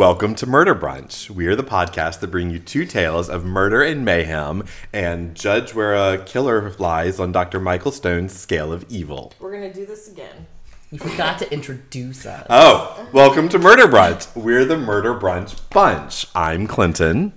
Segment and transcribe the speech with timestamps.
[0.00, 1.28] Welcome to Murder Brunch.
[1.28, 4.64] We are the podcast that bring you two tales of murder and mayhem
[4.94, 7.60] and judge where a killer lies on Dr.
[7.60, 9.34] Michael Stone's scale of evil.
[9.38, 10.46] We're gonna do this again.
[10.90, 12.46] You forgot to introduce us.
[12.48, 14.34] Oh, welcome to Murder Brunch.
[14.34, 16.26] We're the Murder Brunch Bunch.
[16.34, 17.34] I'm Clinton.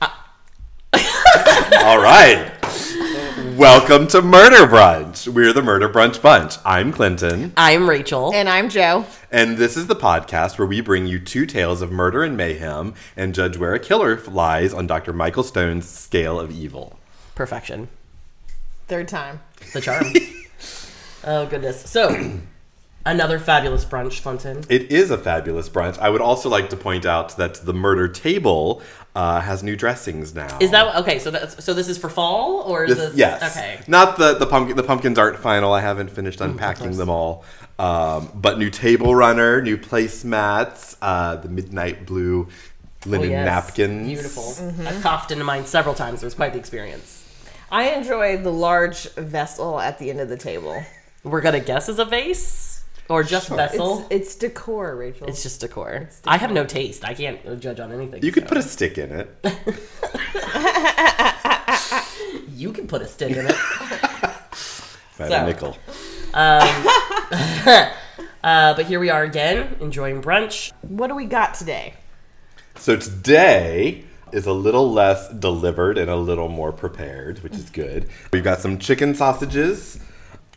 [0.00, 0.08] Uh.
[1.84, 2.51] All right.
[3.56, 5.28] Welcome to Murder Brunch.
[5.28, 6.56] We're the Murder Brunch Bunch.
[6.64, 7.52] I'm Clinton.
[7.54, 8.32] I'm Rachel.
[8.32, 9.04] And I'm Joe.
[9.30, 12.94] And this is the podcast where we bring you two tales of murder and mayhem
[13.14, 15.12] and judge where a killer lies on Dr.
[15.12, 16.98] Michael Stone's scale of evil.
[17.34, 17.88] Perfection.
[18.88, 19.40] Third time.
[19.74, 20.06] The charm.
[21.24, 21.90] oh, goodness.
[21.90, 22.40] So,
[23.06, 24.64] another fabulous brunch, Clinton.
[24.68, 25.98] It is a fabulous brunch.
[25.98, 28.82] I would also like to point out that the murder table
[29.14, 30.56] uh, has new dressings now.
[30.60, 31.18] Is that okay?
[31.18, 31.74] So that's so.
[31.74, 33.16] This is for fall, or is This- this?
[33.16, 33.56] yes.
[33.56, 33.80] Okay.
[33.86, 34.76] Not the the pumpkin.
[34.76, 35.72] The pumpkins aren't final.
[35.72, 37.44] I haven't finished Mm, unpacking them all.
[37.78, 42.48] Um, but new table runner, new placemats, uh, the midnight blue
[43.04, 43.44] Oh, linen yes.
[43.44, 44.06] napkins.
[44.06, 44.54] Beautiful.
[44.86, 46.22] I've coughed into mine several times.
[46.22, 47.18] It was quite the experience.
[47.70, 50.84] I enjoy the large vessel at the end of the table.
[51.24, 52.71] We're gonna guess as a vase
[53.08, 54.06] or just vessel.
[54.10, 55.26] It's, it's decor, Rachel.
[55.28, 56.08] It's just decor.
[56.26, 57.04] I have no taste.
[57.04, 58.22] I can't judge on anything.
[58.22, 58.48] You could so.
[58.48, 59.28] put a stick in it.
[62.54, 63.50] You can put a stick in it.
[63.50, 65.42] If I had So.
[65.42, 65.76] a nickel.
[68.44, 70.72] Uh, but here we are again, enjoying brunch.
[70.82, 71.94] what do we got today?
[72.74, 78.08] So today is a little less delivered and a little more prepared, which is good.
[78.32, 80.00] We've got some chicken sausages.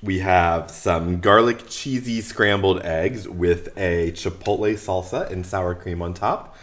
[0.06, 6.14] We have some garlic cheesy scrambled eggs with a chipotle salsa and sour cream on
[6.14, 6.56] top.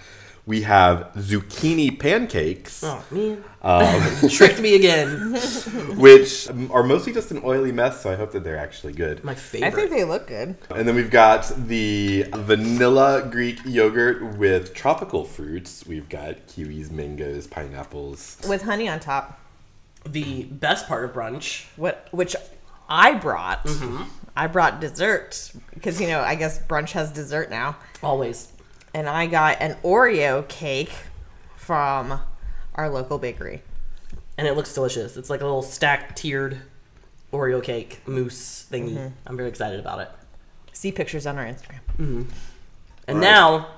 [0.46, 5.34] We have zucchini pancakes, Oh man, Um, tricked me again.
[5.96, 9.22] which are mostly just an oily mess, so I hope that they're actually good.
[9.24, 9.68] My favorite.
[9.68, 10.56] I think they look good.
[10.70, 15.84] And then we've got the vanilla Greek yogurt with tropical fruits.
[15.86, 18.38] We've got kiwis, mangoes, pineapples.
[18.48, 19.38] With honey on top.
[20.08, 21.66] the best part of brunch.
[21.76, 22.34] What which
[22.94, 23.64] I brought.
[23.64, 24.02] Mm-hmm.
[24.36, 25.50] I brought dessert.
[25.74, 27.76] Because you know, I guess brunch has dessert now.
[28.02, 28.52] Always.
[28.94, 30.92] And I got an Oreo cake
[31.56, 32.20] from
[32.74, 33.62] our local bakery.
[34.36, 35.16] and it looks delicious.
[35.16, 36.60] It's like a little stacked tiered
[37.32, 38.94] Oreo cake mousse thingy.
[38.96, 39.08] Mm-hmm.
[39.26, 40.10] I'm very excited about it.
[40.72, 41.80] See pictures on our Instagram.
[41.98, 42.26] And
[43.08, 43.16] Right.
[43.16, 43.68] now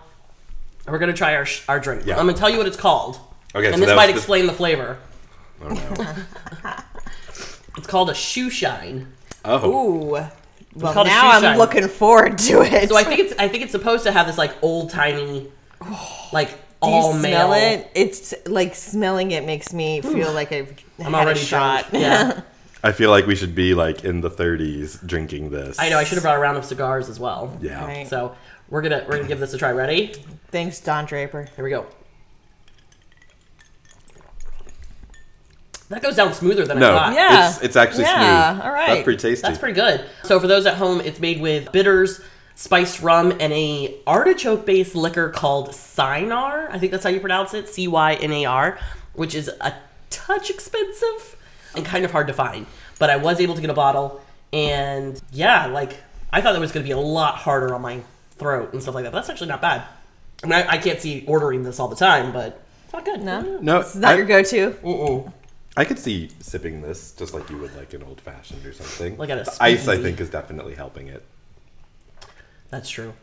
[0.86, 2.04] we're gonna try our sh- our drink.
[2.06, 2.18] Yeah.
[2.18, 3.18] I'm gonna tell you what it's called.
[3.54, 4.98] Okay, and so this might was the- explain the flavor.
[5.62, 6.72] Oh no.
[7.76, 9.12] It's called a shoe shine.
[9.44, 9.70] Oh.
[9.70, 10.28] Ooh.
[10.76, 11.58] Well, called a now shoe I'm shine.
[11.58, 12.88] looking forward to it.
[12.88, 15.50] So I think it's I think it's supposed to have this like old timey,
[16.32, 17.78] like Do you all smell male.
[17.80, 17.90] it?
[17.94, 21.90] It's like smelling it makes me feel like I've I'm had already a shot.
[21.90, 22.02] drunk.
[22.02, 22.40] Yeah,
[22.82, 25.78] I feel like we should be like in the 30s drinking this.
[25.78, 25.98] I know.
[25.98, 27.56] I should have brought a round of cigars as well.
[27.60, 27.84] Yeah.
[27.84, 28.08] Right.
[28.08, 28.34] So
[28.68, 29.70] we're gonna we're gonna give this a try.
[29.72, 30.14] Ready?
[30.50, 31.48] Thanks, Don Draper.
[31.54, 31.86] Here we go.
[35.90, 37.14] That goes down smoother than I No, thought.
[37.14, 37.48] Yeah.
[37.50, 38.64] it's, it's actually Yeah, smooth.
[38.66, 38.86] all right.
[38.88, 39.42] That's pretty tasty.
[39.42, 40.04] That's pretty good.
[40.22, 42.20] So for those at home, it's made with bitters,
[42.54, 46.70] spiced rum, and a artichoke-based liquor called Cynar.
[46.70, 48.78] I think that's how you pronounce it, C Y N A R,
[49.12, 49.74] which is a
[50.10, 51.36] touch expensive
[51.74, 52.66] and kind of hard to find.
[52.98, 55.96] But I was able to get a bottle, and yeah, like
[56.32, 58.00] I thought it was going to be a lot harder on my
[58.38, 59.12] throat and stuff like that.
[59.12, 59.82] But that's actually not bad.
[60.42, 63.22] I mean, I, I can't see ordering this all the time, but it's not good.
[63.22, 64.70] No, No, it's not I- your go-to.
[64.70, 65.32] Mm-mm.
[65.76, 69.16] I could see sipping this just like you would like an old fashioned or something.
[69.16, 71.24] Like at a the ice, I think, is definitely helping it.
[72.70, 73.14] That's true.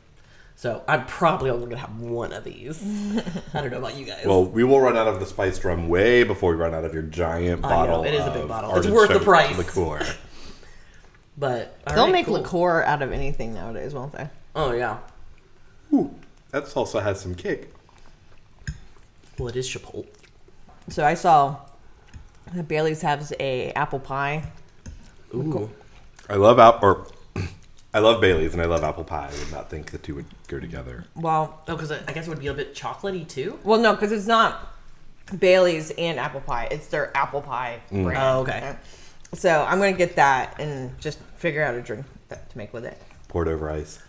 [0.55, 2.81] So I'm probably only gonna have one of these.
[3.53, 4.25] I don't know about you guys.
[4.25, 6.93] Well, we will run out of the spiced rum way before we run out of
[6.93, 8.03] your giant I bottle.
[8.03, 8.75] know, it is a big bottle.
[8.75, 9.57] It's worth the price.
[9.57, 10.05] Liqueur.
[11.37, 12.35] but They'll right, make cool.
[12.35, 14.29] liqueur out of anything nowadays, won't they?
[14.55, 14.99] Oh yeah.
[15.93, 16.13] Ooh,
[16.51, 17.73] that salsa has some kick.
[19.39, 20.05] Well, it is Chipotle.
[20.89, 21.57] So I saw
[22.53, 24.43] that Bailey's has a apple pie.
[25.33, 25.69] Ooh.
[26.29, 27.07] I love apple, or
[27.93, 29.29] I love Bailey's and I love apple pie.
[29.33, 31.05] I would not think the two would go together.
[31.15, 33.59] Well, Oh, because I guess it would be a bit chocolatey too.
[33.63, 34.73] well, no, because it's not
[35.39, 36.67] Bailey's and apple pie.
[36.71, 38.03] It's their apple pie Mm.
[38.03, 38.19] brand.
[38.21, 38.75] Oh, okay.
[39.33, 42.85] So I'm gonna get that and just figure out a drink that, to make with
[42.85, 43.01] it.
[43.29, 43.99] Poured over ice.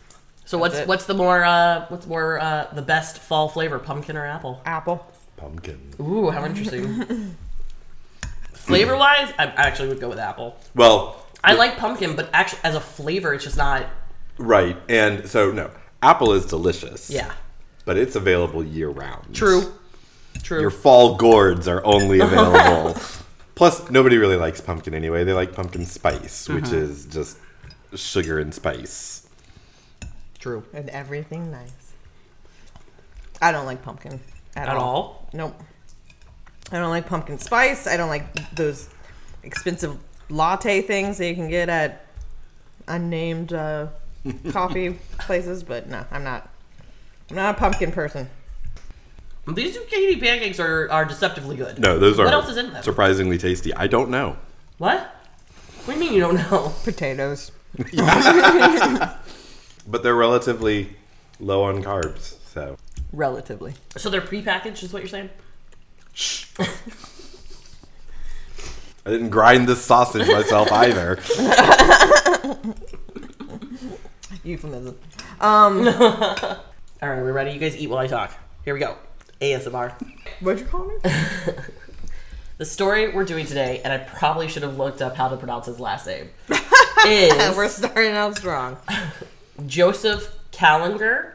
[0.45, 0.89] So what's it.
[0.89, 4.61] what's the more uh what's more uh the best fall flavor, pumpkin or apple?
[4.67, 5.07] Apple.
[5.37, 5.95] Pumpkin.
[6.01, 7.37] Ooh, how interesting.
[8.67, 10.57] flavor wise, I actually would go with apple.
[10.75, 13.87] Well, I like pumpkin, but actually as a flavor, it's just not.
[14.39, 14.77] right.
[14.89, 15.71] And so, no,
[16.03, 17.11] apple is delicious.
[17.11, 17.33] Yeah.
[17.85, 19.35] But it's available year round.
[19.35, 19.73] True.
[20.43, 20.61] True.
[20.61, 23.01] Your fall gourds are only available.
[23.55, 25.25] Plus, nobody really likes pumpkin anyway.
[25.25, 26.75] They like pumpkin spice, which Mm-hmm.
[26.77, 27.39] is just
[27.95, 29.29] sugar and spice.
[30.39, 30.65] True.
[30.73, 31.73] And everything nice.
[33.41, 34.21] I don't like pumpkin
[34.57, 34.85] at, At all.
[34.95, 35.29] all?
[35.33, 35.61] Nope.
[36.71, 37.87] I don't like pumpkin spice.
[37.87, 38.89] I don't like those
[39.43, 39.99] expensive
[40.31, 42.07] latte things that you can get at
[42.89, 43.89] unnamed uh,
[44.51, 45.63] coffee places.
[45.63, 46.49] But no, I'm not.
[47.31, 48.29] I'm not a pumpkin person.
[49.47, 51.81] These zucchini pancakes are, are deceptively good.
[51.81, 52.83] No, those are What else is in them?
[52.83, 53.75] surprisingly tasty.
[53.75, 54.37] I don't know.
[54.79, 55.01] What?
[55.85, 56.73] What do you mean you don't know?
[56.85, 57.51] Potatoes.
[59.85, 60.97] But they're relatively
[61.41, 62.37] low on carbs.
[62.53, 62.77] So
[63.13, 63.75] Relatively.
[63.97, 65.31] So they're prepackaged, is what you're saying?
[69.05, 71.19] I didn't grind this sausage myself either.
[74.45, 74.99] Euphemism.
[75.41, 75.89] Um.
[77.03, 77.51] All right, we're ready?
[77.53, 78.33] You guys eat while I talk.
[78.65, 78.97] Here we go.
[79.41, 79.93] ASMR.
[80.41, 80.95] What'd you call me?
[82.59, 85.67] The story we're doing today, and I probably should have looked up how to pronounce
[85.67, 86.31] his last name,
[87.05, 88.77] is We're starting out strong.
[89.67, 91.33] Joseph Kallinger,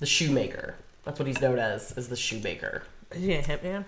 [0.00, 0.74] the shoemaker.
[1.04, 2.82] That's what he's known as, is the shoemaker.
[3.14, 3.84] Is he a hitman?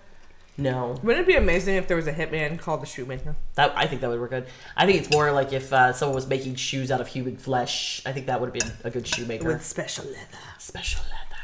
[0.58, 3.36] No, Wouldn't it be amazing if there was a hitman called the Shoemaker?
[3.56, 4.46] that I think that would work good.
[4.74, 8.00] I think it's more like if uh, someone was making shoes out of human flesh.
[8.06, 9.48] I think that would have been a good shoemaker.
[9.48, 10.38] With special leather.
[10.58, 11.36] Special leather.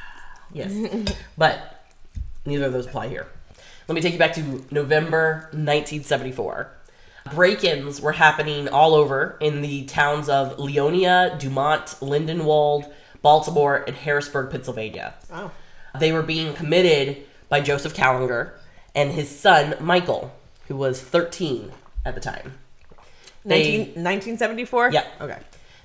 [0.55, 1.15] Yes.
[1.37, 1.85] but
[2.47, 3.27] neither of those apply here.
[3.87, 6.71] Let me take you back to November 1974.
[7.35, 12.91] Break ins were happening all over in the towns of Leonia, Dumont, Lindenwold,
[13.21, 15.15] Baltimore, and Harrisburg, Pennsylvania.
[15.31, 15.51] Oh.
[15.99, 18.55] They were being committed by Joseph Kallinger
[18.95, 20.33] and his son, Michael,
[20.69, 21.71] who was 13
[22.03, 22.55] at the time.
[23.45, 24.91] 19, 1974?
[24.91, 25.05] Yeah.
[25.21, 25.37] Okay.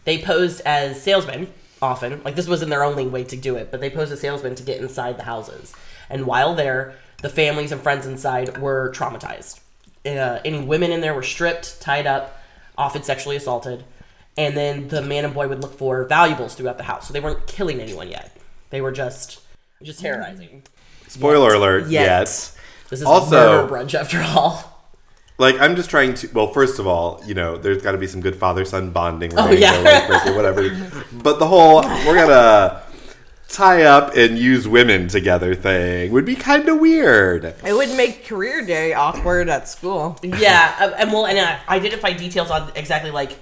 [0.05, 2.23] They posed as salesmen often.
[2.23, 4.63] Like this wasn't their only way to do it, but they posed as salesmen to
[4.63, 5.73] get inside the houses.
[6.09, 9.59] And while there, the families and friends inside were traumatized.
[10.05, 12.41] Uh, any women in there were stripped, tied up,
[12.77, 13.83] often sexually assaulted.
[14.37, 17.07] And then the man and boy would look for valuables throughout the house.
[17.07, 18.37] So they weren't killing anyone yet.
[18.69, 19.41] They were just
[19.83, 20.63] just terrorizing.
[21.07, 22.04] Spoiler alert, Yet.
[22.04, 22.25] yet.
[22.89, 24.74] This is Also- murder brunch after all.
[25.39, 26.30] Like I'm just trying to.
[26.33, 29.36] Well, first of all, you know, there's got to be some good father-son bonding.
[29.36, 29.75] We're Oh, yeah.
[30.07, 30.75] go like or whatever.
[31.13, 32.81] But the whole we're gonna
[33.48, 37.53] tie up and use women together thing would be kind of weird.
[37.63, 40.18] It would make career day awkward at school.
[40.24, 43.38] yeah, uh, and well, and I, I didn't find details on exactly like.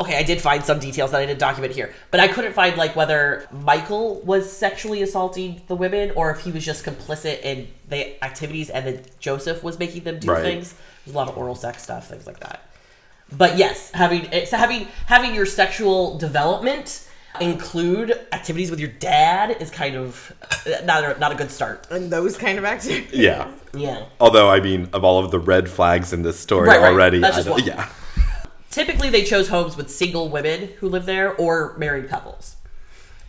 [0.00, 2.76] Okay, I did find some details that I didn't document here, but I couldn't find
[2.78, 7.68] like whether Michael was sexually assaulting the women or if he was just complicit in
[7.88, 10.42] the activities and then Joseph was making them do Right.
[10.42, 10.74] things.
[11.04, 12.62] There's a lot of oral sex stuff, things like that.
[13.30, 17.06] But yes, having it's having having your sexual development
[17.40, 20.32] include activities with your dad is kind of
[20.66, 21.86] uh, not a, not a good start.
[21.90, 23.12] And those kind of activities.
[23.12, 23.48] Yeah.
[23.74, 24.06] Yeah.
[24.18, 26.88] Although I mean, of all of the red flags in this story Right, right.
[26.92, 27.66] already, That's just don't- one.
[27.66, 27.88] yeah.
[28.70, 32.56] Typically they chose homes with single women who lived there or married couples.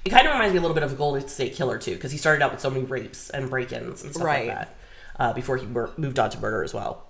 [0.05, 2.11] It kind of reminds me a little bit of a Golden State Killer too, because
[2.11, 4.47] he started out with so many rapes and break-ins and stuff Right.
[4.47, 4.75] like that
[5.19, 7.03] uh, before he mur- moved on to murder as well.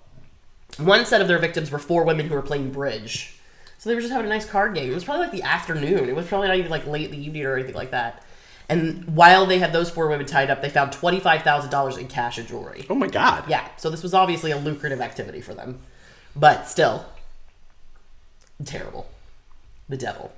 [0.78, 3.34] One set of their victims were four women who were playing bridge,
[3.78, 4.90] so they were just having a nice card game.
[4.90, 6.08] It was probably like the afternoon.
[6.08, 8.22] It was probably not even like late in the evening or anything like that.
[8.68, 12.08] And while they had those four women tied up, they found twenty-five thousand dollars in
[12.08, 12.86] cash and jewelry.
[12.88, 13.44] Oh my god.
[13.48, 15.80] Yeah, so this was obviously a lucrative activity for them.
[16.36, 17.04] But still,
[18.64, 19.06] terrible.
[19.88, 20.32] The devil.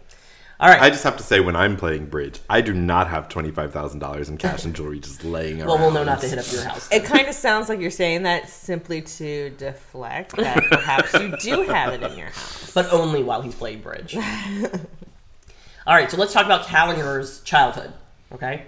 [0.61, 0.81] All right.
[0.81, 3.73] I just have to say, when I'm playing bridge, I do not have twenty five
[3.73, 5.69] thousand dollars in cash and jewelry just laying around.
[5.69, 6.89] well, we'll know not to hit up your house.
[6.93, 11.63] It kind of sounds like you're saying that simply to deflect that perhaps you do
[11.65, 12.73] have it in your house.
[12.73, 14.17] but only while he's playing bridge.
[15.87, 17.93] All right, so let's talk about Kallinger's childhood.
[18.33, 18.65] Okay.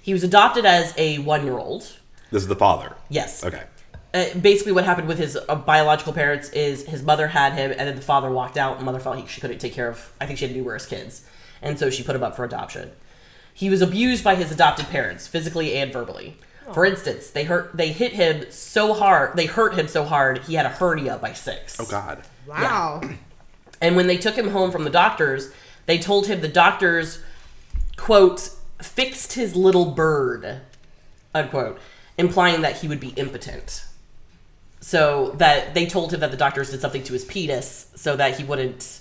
[0.00, 1.80] He was adopted as a one year old.
[2.30, 2.94] This is the father.
[3.08, 3.44] Yes.
[3.44, 3.64] Okay.
[4.14, 7.80] Uh, basically, what happened with his uh, biological parents is his mother had him, and
[7.80, 10.12] then the father walked out, and mother felt he, she couldn't take care of.
[10.20, 11.26] I think she had numerous kids,
[11.60, 12.92] and so she put him up for adoption.
[13.52, 16.36] He was abused by his adopted parents, physically and verbally.
[16.72, 20.54] For instance, they hurt, they hit him so hard, they hurt him so hard, he
[20.54, 21.78] had a hernia by six.
[21.78, 22.22] Oh god.
[22.46, 23.02] Wow.
[23.80, 25.52] And when they took him home from the doctors,
[25.86, 27.22] they told him the doctors,
[27.96, 28.48] quote,
[28.80, 30.62] fixed his little bird,
[31.34, 31.78] unquote,
[32.16, 33.84] implying that he would be impotent.
[34.84, 38.36] So that they told him that the doctors did something to his penis so that
[38.38, 39.00] he wouldn't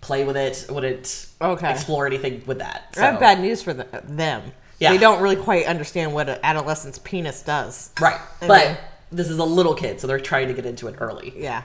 [0.00, 1.70] play with it, wouldn't Okay.
[1.70, 2.94] explore anything with that.
[2.94, 4.52] So, I have bad news for the, them.
[4.78, 4.90] Yeah.
[4.90, 7.90] They don't really quite understand what an adolescent's penis does.
[8.00, 8.18] Right.
[8.40, 8.78] And But then-
[9.12, 11.34] this is a little kid, so they're trying to get into it early.
[11.36, 11.62] Yeah.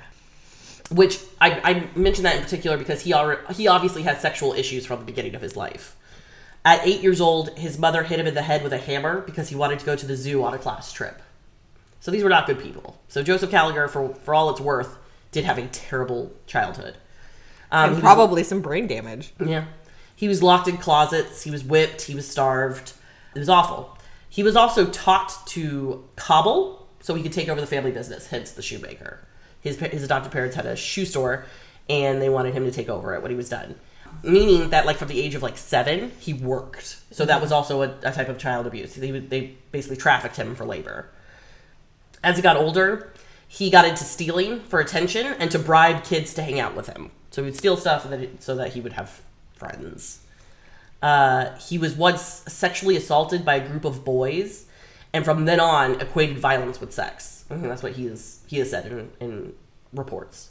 [0.91, 4.85] which I, I mentioned that in particular because he already, he obviously had sexual issues
[4.85, 5.95] from the beginning of his life.
[6.65, 9.47] At eight years old, his mother hit him in the head with a hammer because
[9.47, 11.21] he wanted to go to the zoo on a class trip.
[12.03, 12.99] So these were not good people.
[13.07, 14.97] So Joseph Kallinger, for for all it's worth,
[15.31, 16.97] did have a terrible childhood.
[17.71, 19.33] Um, And he was- probably some brain damage.
[19.45, 19.63] yeah.
[20.13, 21.43] He was locked in closets.
[21.43, 22.01] He was whipped.
[22.01, 22.91] He was starved.
[23.33, 23.97] It was awful.
[24.27, 28.51] He was also taught to cobble so he could take over the family business, hence
[28.51, 29.19] the shoemaker.
[29.61, 31.45] His, his adopted parents had a shoe store
[31.89, 33.75] and they wanted him to take over it when he was done.
[34.23, 36.97] Meaning that, like, from the age of like seven, he worked.
[37.11, 38.93] So that was also a, a type of child abuse.
[38.95, 41.07] They, they basically trafficked him for labor.
[42.23, 43.11] As he got older,
[43.47, 47.11] he got into stealing for attention and to bribe kids to hang out with him.
[47.31, 49.21] So he would steal stuff that it- so that he would have
[49.55, 50.19] friends.
[51.01, 54.65] Uh, he was once sexually assaulted by a group of boys,
[55.11, 57.43] and from then on equated violence with sex.
[57.51, 59.53] I think that's what he is he has said in, in
[59.93, 60.49] reports.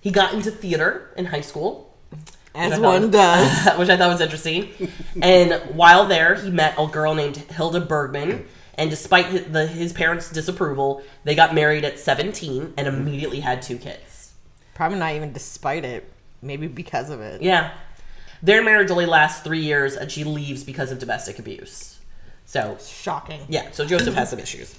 [0.00, 1.92] He got into theater in high school,
[2.54, 3.66] As one does.
[3.78, 4.68] which I thought was interesting.
[5.20, 8.46] and while there, he met a girl named Hilda Bergman.
[8.76, 13.62] And despite his, the, his parents' disapproval, they got married at 17 and immediately had
[13.62, 14.32] two kids.
[14.74, 16.10] Probably not even despite it.
[16.42, 17.40] Maybe because of it.
[17.42, 17.72] Yeah.
[18.42, 21.98] Their marriage only lasts three years, and she leaves because of domestic abuse.
[22.44, 23.40] So, Shocking.
[23.48, 24.74] yeah, so Joseph has some issues.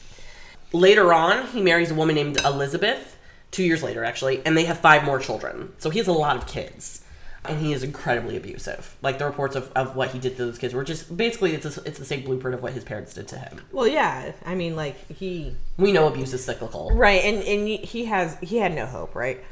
[0.71, 3.17] Later on, he marries a woman named Elizabeth,
[3.49, 5.73] two years later, actually, and they have five more children.
[5.77, 7.03] So he has a lot of kids.
[7.49, 8.95] And he is incredibly abusive.
[9.01, 11.65] Like the reports of, of what he did to those kids were just basically it's,
[11.77, 13.61] a, it's the same blueprint of what his parents did to him.
[13.71, 14.31] Well, yeah.
[14.45, 16.91] I mean, like he We know abuse is cyclical.
[16.93, 19.43] right, and and he has he had no hope, right,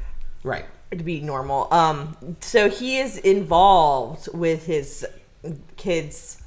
[0.42, 0.64] Right.
[0.90, 1.72] to be normal.
[1.72, 5.06] Um, so he is involved with his
[5.76, 6.42] kids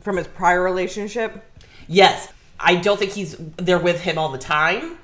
[0.00, 1.44] from his prior relationship.
[1.88, 2.32] Yes.
[2.62, 4.98] I don't think he's they're with him all the time.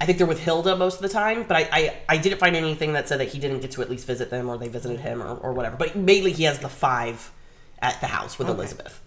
[0.00, 2.54] I think they're with Hilda most of the time, but I, I, I didn't find
[2.54, 5.00] anything that said that he didn't get to at least visit them or they visited
[5.00, 5.76] him or, or whatever.
[5.76, 7.32] But mainly he has the five
[7.80, 9.00] at the house with Elizabeth.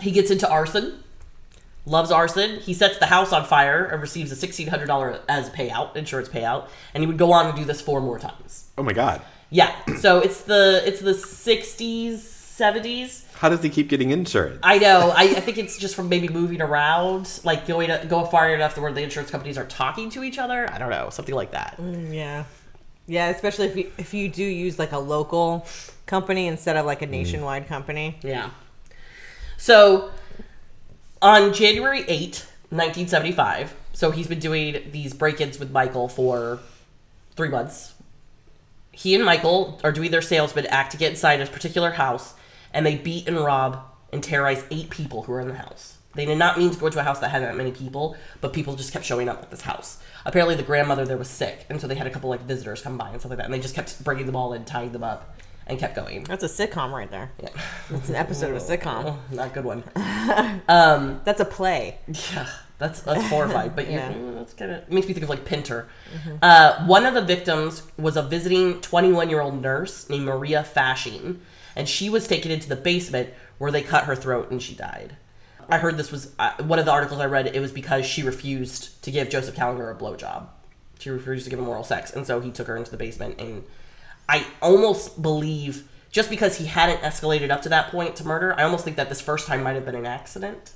[0.00, 1.04] He gets into arson,
[1.86, 2.58] loves arson.
[2.60, 7.02] He sets the house on fire and receives a $1,600 as payout, insurance payout, and
[7.02, 8.68] he would go on to do this four more times.
[8.76, 9.22] Oh my god.
[9.50, 13.24] Yeah, so it's the it's the 60s, 70s.
[13.42, 14.60] How does he keep getting insurance?
[14.62, 15.12] I know.
[15.16, 18.76] I, I think it's just from maybe moving around, like going to, go far enough
[18.76, 20.72] to where the insurance companies are talking to each other.
[20.72, 21.76] I don't know, something like that.
[21.76, 22.44] Mm, yeah,
[23.08, 23.30] yeah.
[23.30, 25.66] Especially if you if you do use like a local
[26.06, 27.10] company instead of like a mm.
[27.10, 28.16] nationwide company.
[28.22, 28.50] Yeah.
[29.56, 30.12] So
[31.20, 36.60] on January 8th, 1975, so he's been doing these break-ins with Michael for
[37.34, 37.94] three months.
[38.92, 42.34] He and Michael are doing their salesman act to get inside a particular house,
[42.72, 43.80] and they beat and rob
[44.12, 45.98] and terrorize eight people who were in the house.
[46.14, 48.52] They did not mean to go into a house that had that many people, but
[48.52, 49.98] people just kept showing up at this house.
[50.26, 52.98] Apparently, the grandmother there was sick, and so they had a couple like visitors come
[52.98, 55.02] by and stuff like that, and they just kept bringing them all in, tying them
[55.02, 55.34] up,
[55.66, 56.24] and kept going.
[56.24, 57.32] That's a sitcom right there.
[57.42, 57.48] Yeah.
[57.90, 59.04] It's an episode of a sitcom.
[59.06, 59.84] Oh, not a good one.
[61.24, 61.98] That's a play.
[62.08, 62.46] Yeah,
[62.78, 63.72] that's that's horrifying.
[63.74, 65.88] But yeah, mm, that's kind of makes me think of like Pinter.
[66.42, 71.38] Uh, one of the victims was a visiting 21 year old nurse named Maria Fasching,
[71.76, 75.16] and she was taken into the basement where they cut her throat and she died.
[75.68, 77.46] I heard this was uh, one of the articles I read.
[77.46, 80.48] It was because she refused to give Joseph Kallinger a blowjob.
[80.98, 83.40] She refused to give him oral sex, and so he took her into the basement.
[83.40, 83.64] And
[84.28, 88.64] I almost believe just because he hadn't escalated up to that point to murder, I
[88.64, 90.72] almost think that this first time might have been an accident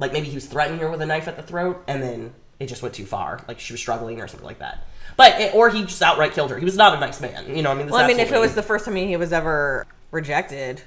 [0.00, 2.66] like maybe he was threatening her with a knife at the throat and then it
[2.66, 5.70] just went too far like she was struggling or something like that but it, or
[5.70, 7.86] he just outright killed her he was not a nice man you know i mean
[7.86, 10.82] this Well, I mean, if it was the first time he was ever rejected,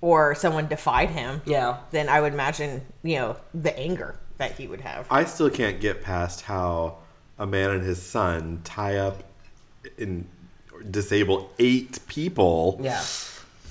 [0.00, 4.66] or someone defied him, yeah then I would imagine you know the anger that he
[4.66, 5.06] would have.
[5.10, 6.98] I still can't get past how
[7.38, 9.22] a man and his son tie up
[9.98, 10.26] and
[10.90, 12.78] disable eight people.
[12.82, 13.02] yeah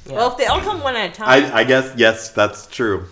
[0.08, 3.06] Well, if they all come one at a time, I, I guess yes, that's true.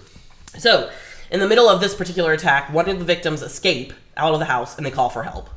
[0.57, 0.89] so
[1.31, 4.45] in the middle of this particular attack one of the victims escape out of the
[4.45, 5.49] house and they call for help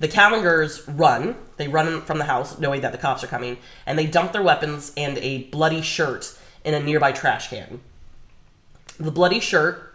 [0.00, 1.36] the Kallingers run.
[1.56, 4.42] They run from the house, knowing that the cops are coming, and they dump their
[4.42, 7.80] weapons and a bloody shirt in a nearby trash can.
[8.98, 9.94] The bloody shirt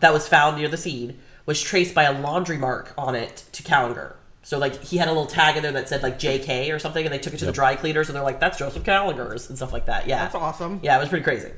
[0.00, 3.62] that was found near the scene was traced by a laundry mark on it to
[3.62, 4.14] Kallinger.
[4.42, 7.04] So like he had a little tag in there that said like JK or something,
[7.04, 9.56] and they took it to the dry cleaners, and they're like, "That's Joseph Kallinger's" and
[9.56, 10.06] stuff like that.
[10.08, 10.80] Yeah, That's awesome.
[10.82, 11.52] Yeah, it was pretty crazy.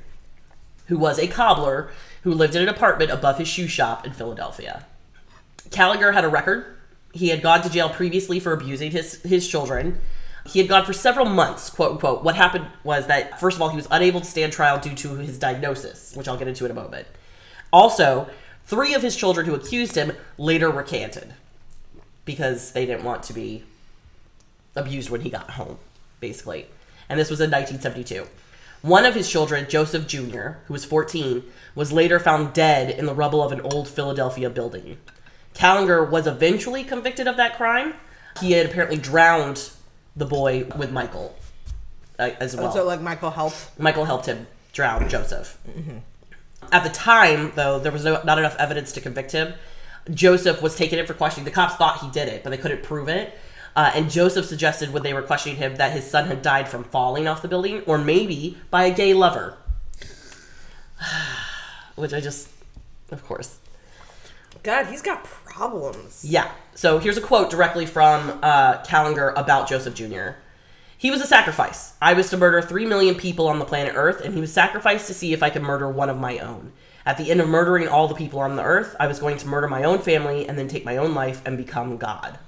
[0.88, 1.90] Who was a cobbler
[2.24, 4.84] who lived in an apartment above his shoe shop in Philadelphia.
[5.70, 6.73] Kallinger had a record.
[7.14, 9.98] He had gone to jail previously for abusing his his children.
[10.46, 12.24] He had gone for several months, quote unquote.
[12.24, 15.16] What happened was that first of all, he was unable to stand trial due to
[15.16, 17.06] his diagnosis, which I'll get into in a moment.
[17.72, 18.28] Also,
[18.66, 21.34] three of his children who accused him later recanted
[22.24, 23.62] because they didn't want to be
[24.74, 25.78] abused when he got home,
[26.20, 26.66] basically.
[27.08, 28.26] And this was in 1972.
[28.82, 31.42] One of his children, Joseph Jr., who was 14,
[31.74, 34.98] was later found dead in the rubble of an old Philadelphia building.
[35.54, 37.94] Kallinger was eventually convicted of that crime.
[38.40, 39.70] He had apparently drowned
[40.16, 41.36] the boy with Michael
[42.18, 42.72] uh, as well.
[42.72, 43.78] so like Michael helped.
[43.78, 45.58] Michael helped him drown Joseph.
[46.72, 49.54] At the time, though, there was no, not enough evidence to convict him.
[50.12, 51.44] Joseph was taken in for questioning.
[51.44, 53.38] The cops thought he did it, but they couldn't prove it.
[53.76, 56.84] Uh, and Joseph suggested when they were questioning him that his son had died from
[56.84, 59.56] falling off the building, or maybe by a gay lover.
[61.96, 62.48] Which I just,
[63.10, 63.58] of course,
[64.62, 66.24] God, he's got problems.
[66.24, 66.50] yeah.
[66.74, 70.30] So here's a quote directly from uh, Kallinger about Joseph Jr.
[70.98, 71.92] He was a sacrifice.
[72.02, 75.06] I was to murder three million people on the planet Earth, and he was sacrificed
[75.06, 76.72] to see if I could murder one of my own.
[77.06, 79.46] At the end of murdering all the people on the earth, I was going to
[79.46, 82.38] murder my own family and then take my own life and become God.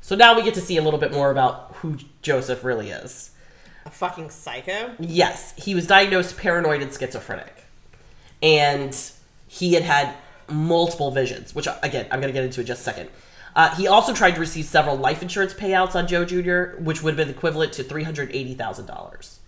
[0.00, 3.32] So now we get to see a little bit more about who Joseph really is.
[3.84, 4.94] A fucking psycho.
[4.98, 7.64] Yes, he was diagnosed paranoid and schizophrenic.
[8.42, 8.98] And
[9.46, 10.14] he had had
[10.48, 13.10] multiple visions, which, again, I'm going to get into in just a second.
[13.56, 17.16] Uh, he also tried to receive several life insurance payouts on Joe Jr., which would
[17.16, 19.38] have been equivalent to $380,000.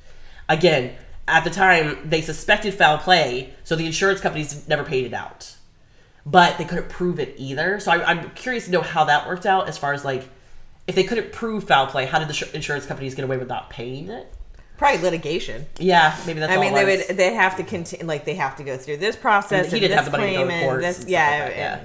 [0.48, 0.94] Again,
[1.26, 5.56] at the time, they suspected foul play, so the insurance companies never paid it out.
[6.24, 7.80] But they couldn't prove it either.
[7.80, 10.28] So I, I'm curious to know how that worked out as far as like,
[10.86, 13.70] if they couldn't prove foul play, how did the insurance companies get away with not
[13.70, 14.32] paying it?
[14.76, 15.66] Probably litigation.
[15.78, 17.06] Yeah, maybe that's I mean, they was.
[17.08, 17.16] would.
[17.16, 18.04] They have to continue.
[18.04, 19.72] Like they have to go through this process.
[19.72, 20.98] he didn't have the money to go to and courts.
[20.98, 21.84] This, yeah, like yeah.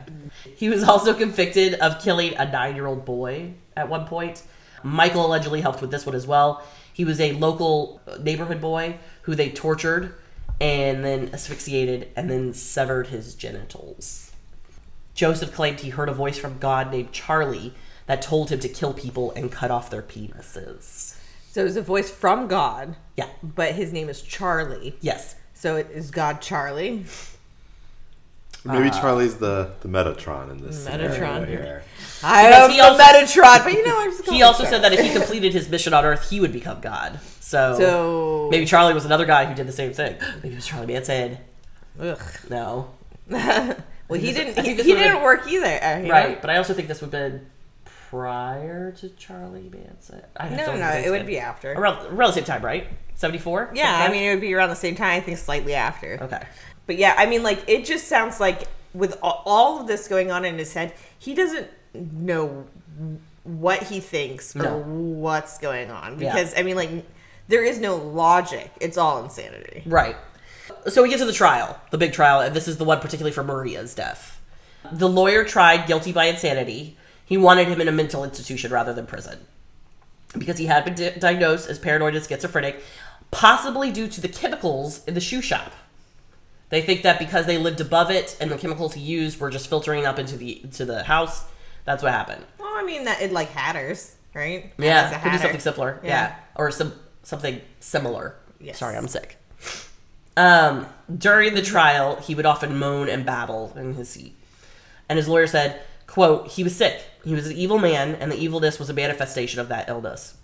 [0.55, 4.43] He was also convicted of killing a nine-year-old boy at one point.
[4.83, 6.63] Michael allegedly helped with this one as well.
[6.93, 10.15] He was a local neighborhood boy who they tortured
[10.59, 14.31] and then asphyxiated and then severed his genitals.
[15.13, 17.73] Joseph claimed he heard a voice from God named Charlie
[18.05, 21.10] that told him to kill people and cut off their penises.
[21.51, 23.27] So it's a voice from God, Yeah.
[23.43, 24.95] but his name is Charlie.
[25.01, 25.35] Yes.
[25.53, 27.03] So it is God Charlie.
[28.63, 31.13] Maybe Charlie's the, the Metatron in this Metatron.
[31.13, 31.83] scenario here.
[32.23, 34.81] I Because am he the also- Metatron, but you know, I'm just He also said
[34.83, 37.19] that if he completed his mission on Earth, he would become God.
[37.41, 40.15] So, So maybe Charlie was another guy who did the same thing.
[40.41, 41.37] Maybe it was Charlie Manson.
[41.99, 42.21] Ugh.
[42.49, 42.91] No.
[43.27, 43.75] well,
[44.11, 44.63] he this- didn't.
[44.63, 45.65] He, he didn't been- work either.
[45.83, 46.11] uh, you know?
[46.13, 47.45] Right, but I also think this would have been
[48.11, 50.21] prior to Charlie Manson.
[50.35, 51.71] I No, no, it would be after.
[51.71, 52.87] around around the same time, right?
[53.15, 53.71] Seventy four.
[53.73, 55.15] Yeah, I mean, it would be around the same time.
[55.17, 56.19] I think slightly after.
[56.21, 56.43] okay.
[56.87, 60.43] But yeah, I mean, like it just sounds like with all, of this going on
[60.43, 62.65] in his head, he doesn't know
[63.43, 64.77] what he thinks or No.
[64.79, 66.33] what's going on Yeah.
[66.33, 66.89] because I mean, like
[67.47, 68.69] there is no logic.
[68.81, 69.83] It's all insanity.
[69.85, 70.17] Right.
[70.89, 73.31] So we get to the trial, the big trial, and this is the one particularly
[73.33, 74.41] for Maria's death.
[74.91, 76.97] The lawyer tried guilty by insanity.
[77.31, 79.39] He wanted him in a mental institution rather than prison
[80.37, 82.83] because he had been di- diagnosed as paranoid and schizophrenic,
[83.31, 85.71] possibly due to the chemicals in the shoe shop.
[86.67, 89.69] They think that because they lived above it and the chemicals he used were just
[89.69, 91.45] filtering up into the into the house,
[91.85, 92.43] that's what happened.
[92.59, 94.73] Well, I mean, that it like Hatters, right?
[94.77, 96.01] Yeah, could be something simpler.
[96.03, 96.35] Yeah, Yeah.
[96.55, 96.91] or some
[97.23, 98.35] something similar.
[98.59, 98.77] Yes.
[98.77, 99.37] Sorry, I'm sick.
[100.35, 100.85] Um,
[101.17, 104.35] during the trial, he would often moan and babble in his seat,
[105.07, 107.01] and his lawyer said, "quote He was sick.
[107.23, 110.35] He was an evil man, and the evilness was a manifestation of that illness."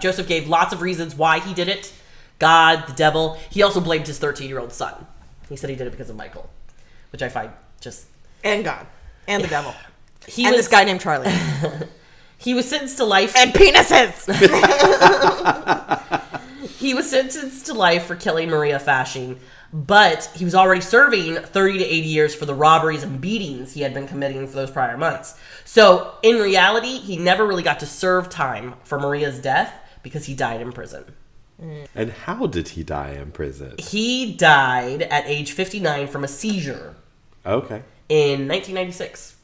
[0.00, 1.92] Joseph gave lots of reasons why he did it:
[2.38, 3.38] God, the devil.
[3.50, 5.06] He also blamed his 13 year old son.
[5.48, 6.48] He said he did it because of Michael,
[7.10, 8.06] which I find just
[8.44, 8.86] and God
[9.26, 9.74] and the devil
[10.26, 11.32] he and was this guy named Charlie
[12.38, 14.28] he was sentenced to life and penises.
[16.82, 19.38] He was sentenced to life for killing Maria Fasching,
[19.72, 23.80] but he was already serving 30 to 80 years for the robberies and beatings he
[23.80, 25.34] had been committing for those prior months.
[25.64, 30.34] So, in reality, he never really got to serve time for Maria's death because he
[30.34, 31.04] died in prison.
[31.94, 33.76] And how did he die in prison?
[33.78, 36.96] He died at age 59 from a seizure
[37.46, 37.82] Okay.
[38.08, 39.36] in 1996.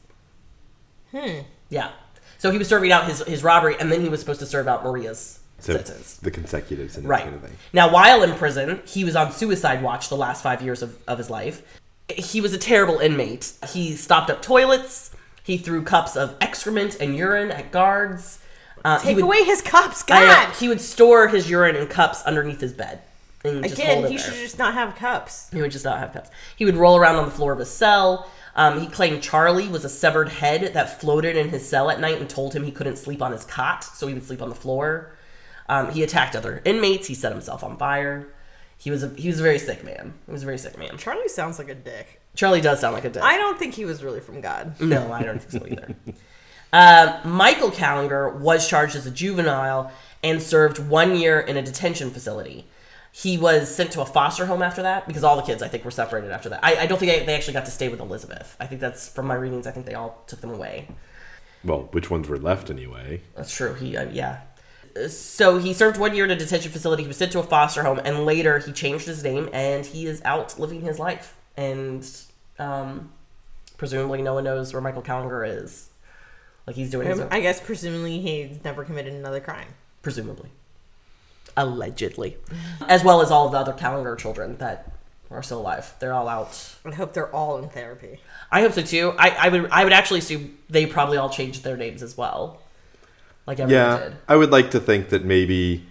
[1.11, 1.39] Hmm.
[1.69, 1.91] Yeah.
[2.37, 4.67] So he was serving out his, his robbery, and then he was supposed to serve
[4.67, 6.15] out Maria's So sentence.
[6.17, 7.23] the consecutive sentence Right.
[7.23, 7.57] kind of thing.
[7.73, 11.17] Now, while in prison, he was on suicide watch the last five years of, of
[11.17, 11.61] his life.
[12.09, 13.53] He was a terrible inmate.
[13.69, 15.11] He stopped up toilets.
[15.43, 18.39] He threw cups of excrement and urine at guards.
[18.85, 20.55] Uh, Take would, away his cups, I know, God.
[20.55, 23.01] he would store his urine in cups underneath his bed.
[23.43, 24.25] And just hold Again, it he there.
[24.25, 25.49] should just not have cups.
[25.51, 26.29] He would just not have cups.
[26.55, 28.29] He would roll around on the floor of his cell.
[28.55, 32.19] Um, he claimed Charlie was a severed head that floated in his cell at night
[32.19, 34.55] and told him he couldn't sleep on his cot, so he would sleep on the
[34.55, 35.13] floor.
[35.69, 37.07] Um, he attacked other inmates.
[37.07, 38.27] He set himself on fire.
[38.77, 40.13] He was a he was a very sick man.
[40.25, 40.97] He was a very sick man.
[40.97, 42.21] Charlie sounds like a dick.
[42.35, 43.23] Charlie does sound like a dick.
[43.23, 44.79] I don't think he was really from God.
[44.81, 45.95] No, I don't think so either.
[46.71, 49.91] Um, Michael Kallinger was charged as a juvenile
[50.23, 52.67] and served one year in a detention facility.
[53.11, 55.83] He was sent to a foster home after that because all the kids, I think,
[55.83, 56.63] were separated after that.
[56.63, 58.55] I, I don't think they, they actually got to stay with Elizabeth.
[58.59, 59.65] I think that's from my readings.
[59.65, 60.87] I think they all took them away.
[61.63, 63.21] Well, which ones were left anyway?
[63.35, 63.73] That's true.
[63.73, 64.41] He, uh, yeah.
[65.09, 67.03] So he served one year in a detention facility.
[67.03, 70.05] He was sent to a foster home, and later he changed his name, and he
[70.05, 71.35] is out living his life.
[71.57, 72.09] And
[72.57, 73.11] um,
[73.77, 75.89] presumably, no one knows where Michael Kallinger is.
[76.67, 79.69] Like he's doing his own, I guess presumably he's never committed another crime.
[80.03, 80.51] presumably,
[81.57, 82.37] allegedly,
[82.87, 84.91] as well as all of the other Kallinger children that
[85.31, 85.93] are still alive.
[85.99, 86.75] They're all out.
[86.85, 88.19] I hope they're all in therapy.
[88.51, 89.13] I hope so too.
[89.17, 92.61] I, I would I would actually assume they probably all changed their names as well,
[93.49, 94.17] like everyone Yeah, did.
[94.27, 95.85] I would like to think that maybe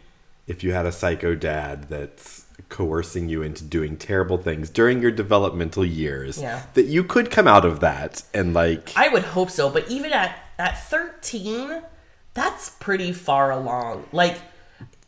[0.46, 5.10] if you had a psycho dad that's coercing you into doing terrible things during your
[5.10, 6.62] developmental years, Yeah.
[6.74, 10.12] that you could come out of that and like I would hope so, but even
[10.12, 11.82] at at 13,
[12.34, 14.06] that's pretty far along.
[14.12, 14.38] Like,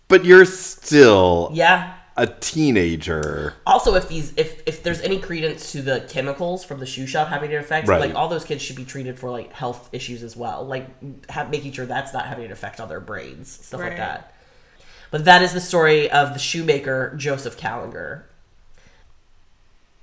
[0.08, 1.94] but you're still yeah.
[2.20, 3.54] A teenager.
[3.66, 7.28] Also, if these if if there's any credence to the chemicals from the shoe shop
[7.28, 7.98] having an effect, Right.
[7.98, 10.87] like all those kids should be treated for like health issues as well, like
[11.30, 14.35] have, making sure that's not having an effect on their brains, stuff like that.
[15.11, 18.24] But that is the story of the shoemaker Joseph Kallinger.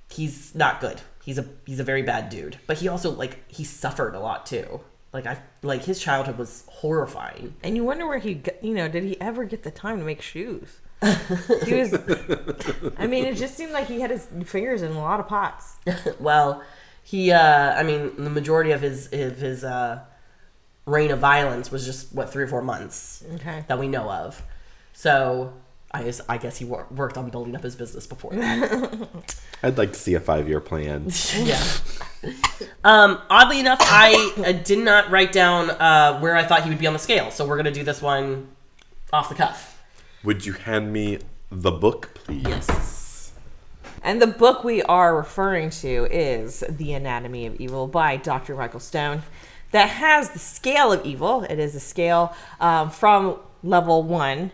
[0.10, 1.01] He's not good.
[1.23, 2.58] He's a he's a very bad dude.
[2.65, 4.80] But he also like he suffered a lot too.
[5.13, 7.53] Like I like his childhood was horrifying.
[7.62, 10.23] And you wonder where he, you know, did he ever get the time to make
[10.23, 10.80] shoes?
[11.65, 11.93] He was.
[12.97, 15.75] I mean, it just seemed like he had his fingers in a lot of pots.
[16.19, 16.63] well,
[17.03, 19.99] he uh I mean the majority of his of his uh
[20.86, 23.63] reign of violence was just what 3 or 4 months Okay.
[23.67, 24.41] that we know of.
[24.93, 25.53] So
[25.91, 29.07] I guess, I guess he wor- worked on building up his business before that.
[29.63, 31.10] I'd like to see a five year plan.
[31.38, 31.63] yeah.
[32.83, 36.79] Um, oddly enough, I uh, did not write down uh, where I thought he would
[36.79, 38.49] be on the scale, so we're gonna do this one
[39.13, 39.76] off the cuff.
[40.23, 41.19] Would you hand me
[41.51, 42.43] the book, please?
[42.47, 43.32] Yes.
[44.03, 48.56] And the book we are referring to is The Anatomy of Evil by Dr.
[48.56, 49.23] Michael Stone,
[49.71, 51.43] that has the scale of evil.
[51.43, 54.51] It is a scale um, from level one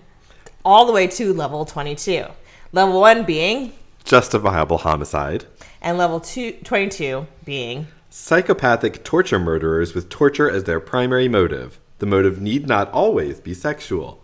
[0.66, 2.26] all the way to level 22.
[2.72, 3.74] Level one being,
[4.06, 5.46] Justifiable homicide.
[5.82, 11.80] and level two, 22 being, Psychopathic torture murderers with torture as their primary motive.
[12.00, 14.23] The motive need not always be sexual.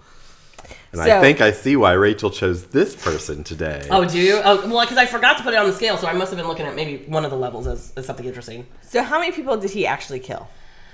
[0.91, 3.87] And I think I see why Rachel chose this person today.
[3.91, 4.41] Oh, do you?
[4.43, 6.37] Oh, well, because I forgot to put it on the scale, so I must have
[6.37, 8.65] been looking at maybe one of the levels as, as something interesting.
[8.81, 10.47] so how many people did he actually kill?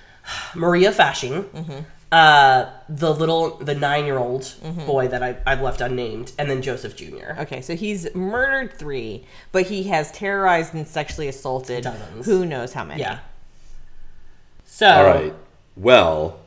[0.55, 4.53] Maria Fasching, uh, the little, the nine-year-old
[4.85, 7.39] boy that I, I've left unnamed, and then Joseph Jr.
[7.39, 12.25] Okay, so he's murdered three, but he has terrorized and sexually assaulted Dozens.
[12.25, 13.01] who knows how many.
[13.01, 13.19] Yeah.
[14.65, 15.33] So, All right.
[15.77, 16.39] Well,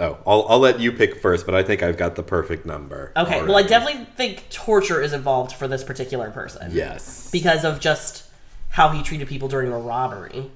[0.00, 3.12] oh, I'll, I'll let you pick first, but I think I've got the perfect number.
[3.16, 3.42] okay.
[3.42, 6.70] Well, I definitely think torture is involved for this particular person.
[6.74, 7.30] Yes.
[7.30, 8.24] Because of just
[8.70, 10.50] how he treated people during a robbery.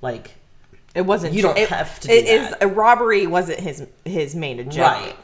[0.00, 0.34] Like,
[0.94, 1.34] It wasn't.
[1.34, 2.62] You don't it, have to do it is- that.
[2.62, 4.82] a robbery wasn't his his main agenda.
[4.82, 5.16] right.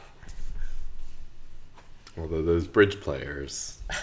[2.17, 3.79] Although those bridge players.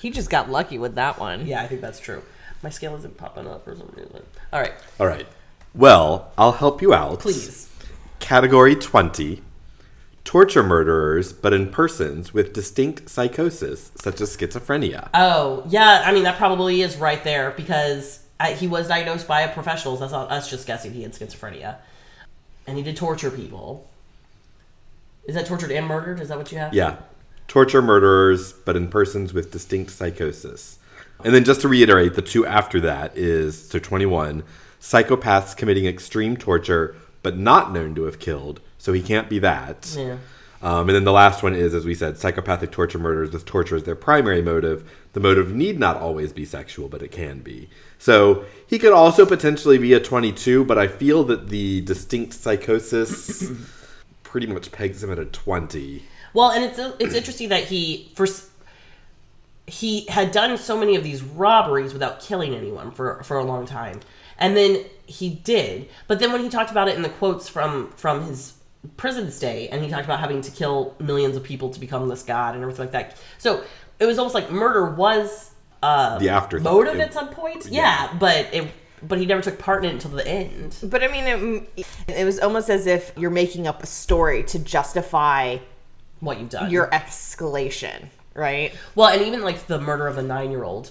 [0.00, 1.44] He just got lucky with that one.
[1.44, 2.22] Yeah, I think that's true.
[2.62, 4.22] My scale isn't popping up for some reason.
[4.52, 4.72] All right.
[5.00, 5.26] All right.
[5.74, 7.18] Well, I'll help you out.
[7.18, 7.67] Please.
[8.28, 9.40] Category 20
[10.22, 15.08] Torture murderers, but in persons with distinct psychosis, such as schizophrenia.
[15.14, 16.02] Oh, yeah.
[16.04, 19.96] I mean, that probably is right there because I, he was diagnosed by a professional.
[19.96, 21.76] That's not us just guessing he had schizophrenia.
[22.66, 23.88] And he did torture people.
[25.24, 26.20] Is that tortured and murdered?
[26.20, 26.74] Is that what you have?
[26.74, 26.98] Yeah.
[27.46, 30.78] Torture murderers, but in persons with distinct psychosis.
[31.24, 34.44] And then just to reiterate, the two after that is so 21
[34.82, 38.60] psychopaths committing extreme torture, but not known to have killed.
[38.78, 39.94] So he can't be that.
[39.96, 40.18] Yeah.
[40.60, 43.76] Um, and then the last one is, as we said, psychopathic torture murders with torture
[43.76, 44.90] as their primary motive.
[45.12, 47.68] The motive need not always be sexual, but it can be.
[47.98, 53.50] So he could also potentially be a 22, but I feel that the distinct psychosis
[54.24, 56.02] pretty much pegs him at a 20.
[56.34, 58.48] Well, and it's it's interesting that he first
[59.66, 63.66] he had done so many of these robberies without killing anyone for for a long
[63.66, 64.00] time,
[64.38, 65.88] and then he did.
[66.06, 68.54] But then when he talked about it in the quotes from from his
[68.96, 72.22] prison stay, and he talked about having to kill millions of people to become this
[72.22, 73.16] god and everything like that.
[73.38, 73.62] So
[73.98, 75.50] it was almost like murder was
[75.82, 77.66] uh, The after motive It- at some point.
[77.70, 78.68] Yeah, but it
[79.00, 80.76] but he never took part in it until the end.
[80.82, 84.58] But I mean, it, it was almost as if you're making up a story to
[84.58, 85.58] justify
[86.18, 86.68] What you've done.
[86.70, 88.74] your escalation, right?
[88.96, 90.90] Well, and even like the murder of the nine year old,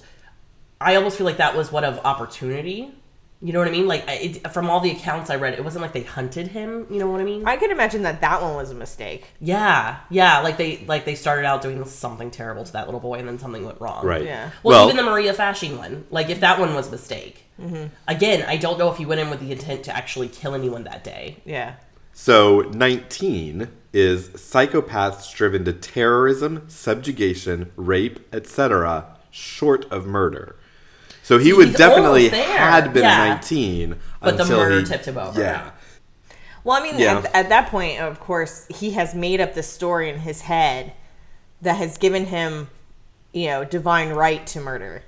[0.80, 2.94] I almost feel like that was one of opportunity.
[3.40, 3.88] You know what I mean?
[3.88, 6.88] Like, it, from all the accounts I read, it wasn't like they hunted him.
[6.90, 7.46] You know what I mean?
[7.48, 9.26] I could imagine that that one was a mistake.
[9.40, 10.40] yeah, yeah.
[10.40, 13.38] Like they like they started out doing something terrible to that little boy, and then
[13.38, 14.04] something went wrong.
[14.06, 14.26] Right.
[14.26, 14.50] Yeah.
[14.64, 17.86] Well, even the Maria Fasching one, like if that one was a mistake, Mm-hmm.
[18.08, 20.84] again, I don't know if he went in with the intent to actually kill anyone
[20.84, 21.38] that day.
[21.44, 21.78] Yeah.
[22.14, 30.56] So 19 is psychopaths driven to terrorism, subjugation, rape, etc., short of murder.
[31.28, 33.28] So he See, would definitely had been Yeah.
[33.28, 35.38] 19 But the until murder he- tipped him over.
[35.38, 35.72] Yeah.
[36.64, 37.18] Well, I mean, Yeah.
[37.18, 40.94] at, at that point, of course, he has made up the story in his head
[41.62, 42.70] that has given him,
[43.34, 45.04] you know, divine right to murder.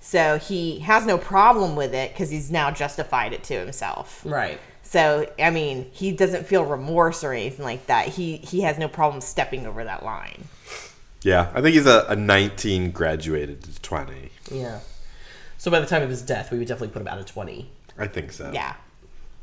[0.00, 4.22] So he has no problem with it because he's now justified it to himself.
[4.24, 4.58] Right.
[4.82, 8.08] So I mean, he doesn't feel remorse or anything like that.
[8.08, 10.48] He he has no problem stepping over that line.
[11.22, 11.50] Yeah.
[11.54, 14.30] I think he's a, a 19 graduated to 20.
[14.50, 14.80] Yeah.
[15.60, 17.70] So by the time of his death, we would definitely put him out of 20
[17.98, 18.50] I think so.
[18.50, 18.76] Yeah,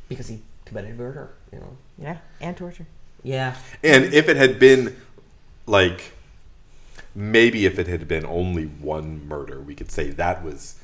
[0.10, 1.78] because he committed murder, you know.
[2.00, 2.88] yeah, and torture.
[3.22, 3.56] Yeah.
[3.84, 4.96] And if it had been
[5.68, 6.14] like
[7.14, 10.80] maybe if it had been only one murder, we could say that was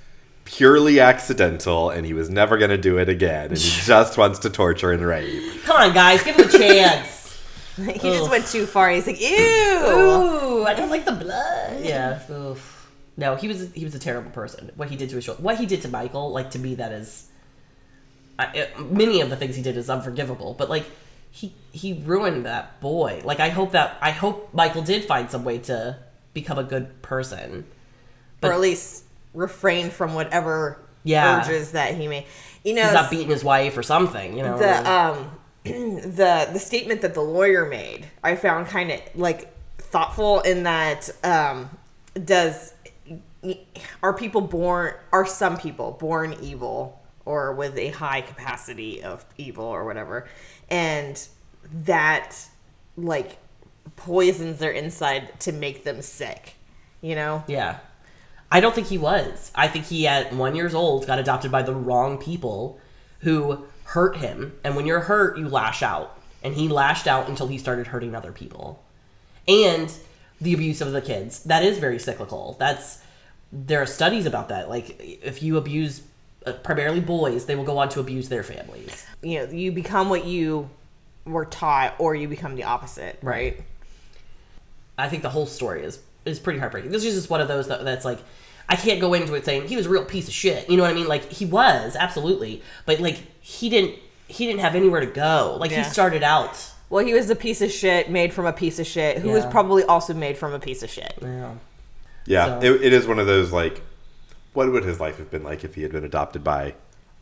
[0.45, 4.37] purely accidental and he was never going to do it again and he just wants
[4.37, 5.63] to torture and rape.
[5.63, 7.41] Come on, guys, give him a chance.
[7.77, 8.01] he Ugh.
[8.01, 8.91] just went too far.
[8.91, 9.27] He's like, ew.
[9.31, 11.83] Ooh, I don't like the blood.
[11.83, 12.21] Yeah.
[12.31, 12.72] Oof.
[13.15, 14.71] No, he was he was a terrible person.
[14.75, 16.91] What he did to his shoulder, what he did to Michael, like to me, that
[16.91, 17.29] is.
[18.39, 20.85] I, it, many of the things he did is unforgivable, but like
[21.31, 23.21] he he ruined that boy.
[23.23, 25.97] Like I hope that I hope Michael did find some way to
[26.33, 27.65] become a good person.
[28.41, 29.03] or at least
[29.35, 31.39] refrain from whatever Yeah.
[31.41, 32.25] urges that he may.
[32.63, 34.57] You know, He's not beating his wife or something, you know.
[34.57, 35.31] the um
[35.63, 39.47] the the statement that the lawyer made i found kind of like
[39.77, 41.69] thoughtful in that um
[42.25, 42.73] does
[44.01, 49.65] are people born are some people born evil or with a high capacity of evil
[49.65, 50.27] or whatever
[50.69, 51.27] and
[51.85, 52.47] that
[52.95, 53.37] like
[53.95, 56.55] poisons their inside to make them sick
[57.01, 57.79] you know Yeah.
[58.51, 59.51] I don't think he was.
[59.55, 62.79] I think he, at one years old, got adopted by the wrong people
[63.21, 64.53] who hurt him.
[64.63, 66.19] And when you're hurt, you lash out.
[66.43, 68.83] And he lashed out until he started hurting other people.
[69.47, 69.91] And
[70.39, 71.41] the abuse of the kids.
[71.45, 72.55] That is very cyclical.
[72.59, 72.99] That's
[73.55, 74.67] there are studies about that.
[74.67, 76.01] Like if you abuse
[76.45, 79.05] uh, primarily boys, they will go on to abuse their families.
[79.21, 80.69] you know you become what you
[81.25, 83.63] were taught or you become the opposite right
[84.97, 86.91] I think the whole story is is pretty heartbreaking.
[86.91, 88.19] This is just one of those that, that's like
[88.69, 90.69] I can't go into it saying he was a real piece of shit.
[90.69, 91.07] You know what I mean?
[91.07, 93.95] Like he was absolutely, but like he didn't
[94.27, 95.57] he didn't have anywhere to go.
[95.59, 95.83] Like Yeah.
[95.83, 96.71] he started out.
[96.89, 99.45] Well, he was a piece of shit made from a piece of shit who was
[99.47, 101.13] probably also made from a piece of shit.
[101.21, 101.53] Yeah.
[102.25, 103.81] Yeah, So- it, it is one of those like
[104.53, 106.75] what would his life have been like if he had been adopted by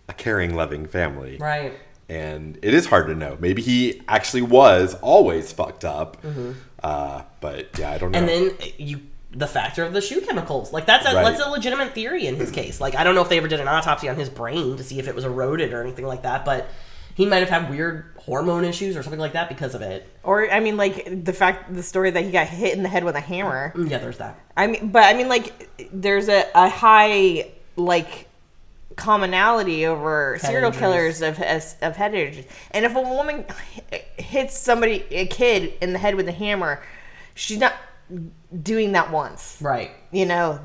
[0.09, 1.37] a caring, loving family?
[1.37, 1.73] Right.
[2.09, 3.37] And it is hard to know.
[3.39, 6.17] Maybe he actually was always fucked up.
[6.83, 8.19] Uh, but yeah, I don't know.
[8.19, 8.29] Mm-hmm.
[8.49, 9.01] And then you
[9.33, 10.73] the factor of the shoe chemicals.
[10.73, 11.23] Like that's a Right.
[11.23, 12.81] that's a legitimate theory in his case.
[12.81, 14.99] Like I don't know if they ever did an autopsy on his brain to see
[14.99, 16.67] if it was eroded or anything like that, but
[17.15, 20.07] he might have had weird hormone issues or something like that because of it.
[20.23, 23.03] Or I mean, like the fact, the story that he got hit in the head
[23.03, 23.73] with a hammer.
[23.75, 24.39] Mm, yeah, there's that.
[24.55, 28.27] I mean, but I mean, like there's a, a high like
[28.95, 30.79] commonality over serial injuries.
[30.79, 31.39] killers of
[31.81, 32.45] of head injuries.
[32.71, 33.45] And if a woman
[34.17, 36.81] hits somebody, a kid, in the head with a hammer,
[37.33, 37.73] she's not
[38.61, 39.57] doing that once.
[39.61, 39.91] Right.
[40.11, 40.59] You know,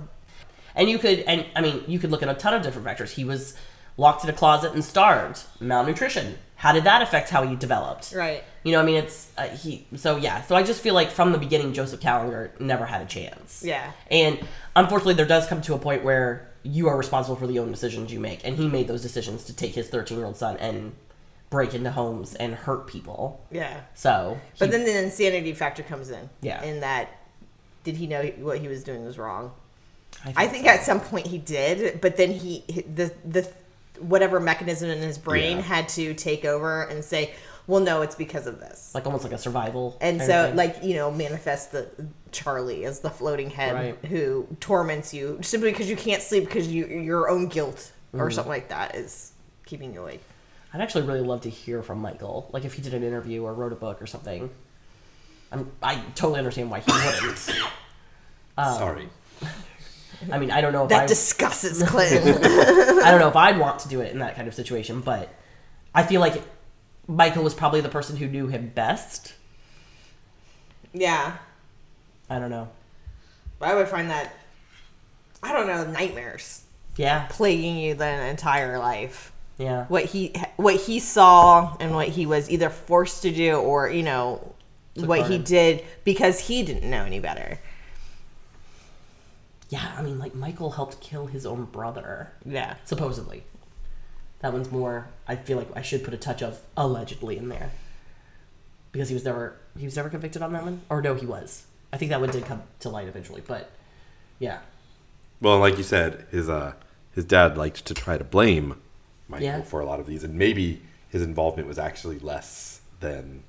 [0.75, 3.13] And you could, and I mean, you could look at a ton of different factors.
[3.13, 3.55] He was
[3.97, 6.39] locked in a closet and starved, malnutrition.
[6.57, 8.13] How did that affect how he developed?
[8.17, 8.43] right?
[8.65, 9.87] You know, I mean, it's uh, he.
[9.97, 13.07] So yeah, so I just feel like from the beginning, Joseph Kallinger never had a
[13.07, 13.63] chance.
[13.65, 13.93] Yeah.
[14.11, 14.39] And
[14.75, 18.13] unfortunately, there does come to a point where you are responsible for the own decisions
[18.13, 20.95] you make, and he made those decisions to take his 13 year old son and
[21.51, 23.45] break into homes and hurt people.
[23.53, 23.83] Yeah.
[23.95, 26.29] So, But then the insanity factor comes in.
[26.41, 26.63] Yeah.
[26.65, 27.11] In that,
[27.85, 29.53] did he know what he was doing was wrong?
[30.25, 30.71] I I think so.
[30.73, 33.49] at some point he did, but then he the the
[34.01, 35.63] whatever mechanism in his brain Yeah.
[35.63, 37.35] had to take over and say,
[37.67, 39.97] "Well, no, it's because of this." like almost like a survival.
[40.01, 40.57] and so, thing.
[40.57, 41.89] like you know, manifest the
[42.33, 44.05] Charlie as the floating head Right.
[44.07, 48.21] who torments you simply because you can't sleep because you your own guilt Mm-hmm.
[48.23, 49.33] or something like that is
[49.67, 50.23] keeping you awake.
[50.73, 52.49] I'd actually really love to hear from Michael.
[52.53, 54.49] Like if he did an interview or wrote a book or something.
[55.53, 57.51] I'm, I totally understand why he wouldn't.
[58.59, 59.09] Um, Sorry.
[60.33, 62.29] I mean, I don't know if That I, discusses Clinton.
[62.45, 65.33] I don't know if I'd want to do it in that kind of situation, but
[65.95, 66.43] I feel like
[67.07, 69.35] Michael was probably the person who knew him best.
[70.93, 71.37] yeah,
[72.29, 72.69] I don't know.
[73.61, 74.35] I would find that
[75.43, 76.63] I don't know nightmares
[76.97, 79.33] Yeah, plaguing you the entire life.
[79.59, 79.87] yeah.
[79.87, 84.03] what he what he saw and what he was either forced to do or you
[84.03, 84.55] know
[84.95, 85.43] Took what he in.
[85.45, 87.59] did because he didn't know any better
[89.69, 93.43] Yeah, I mean, like Michael helped kill his own brother, yeah supposedly.
[94.41, 95.09] That one's more.
[95.27, 97.71] I feel like I should put a touch of allegedly in there.
[98.93, 101.67] because he was never he was never convicted on that one, or no, he was.
[101.93, 103.71] I think that one did come to light eventually, but
[104.39, 104.59] yeah,
[105.41, 106.75] Well, like you said, his uh,
[107.15, 108.81] his dad liked to try to blame
[109.29, 109.63] Michael Yeah.
[109.63, 113.43] for a lot of these, and maybe his involvement was actually less than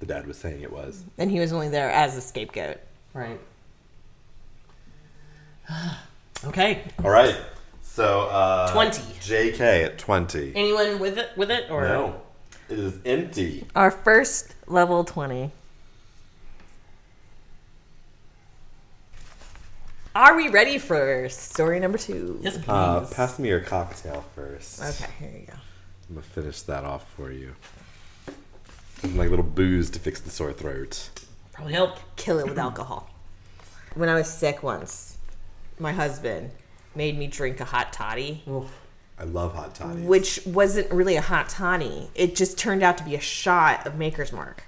[0.00, 1.02] the dad was saying it was.
[1.16, 2.78] And he was only there as a scapegoat.
[3.14, 3.40] right.
[6.46, 7.36] Okay, All right.
[7.82, 9.02] So uh, 20.
[9.20, 9.84] J.K.
[9.84, 10.52] at twenty.
[10.54, 12.22] anyone with it with it or No,
[12.68, 13.66] it is empty.
[13.74, 15.50] Our first level 20.
[20.14, 22.40] Are we ready for story number two?
[22.42, 22.68] Yes, please.
[22.68, 24.82] Uh, pass me your cocktail first.
[24.82, 25.52] Okay, here you go.
[26.08, 27.54] I'm gonna finish that off for you.
[29.00, 31.10] Some, like little booze to fix the sore throat.
[31.52, 31.98] Probably help.
[32.16, 33.10] Kill it with alcohol.
[33.94, 35.17] When I was sick once,
[35.80, 36.50] my husband
[36.94, 38.42] made me drink a hot toddy,
[39.18, 40.04] I love hot toddies.
[40.04, 42.08] which wasn't really a hot toddy.
[42.14, 44.64] It just turned out to be a shot of Maker's Mark.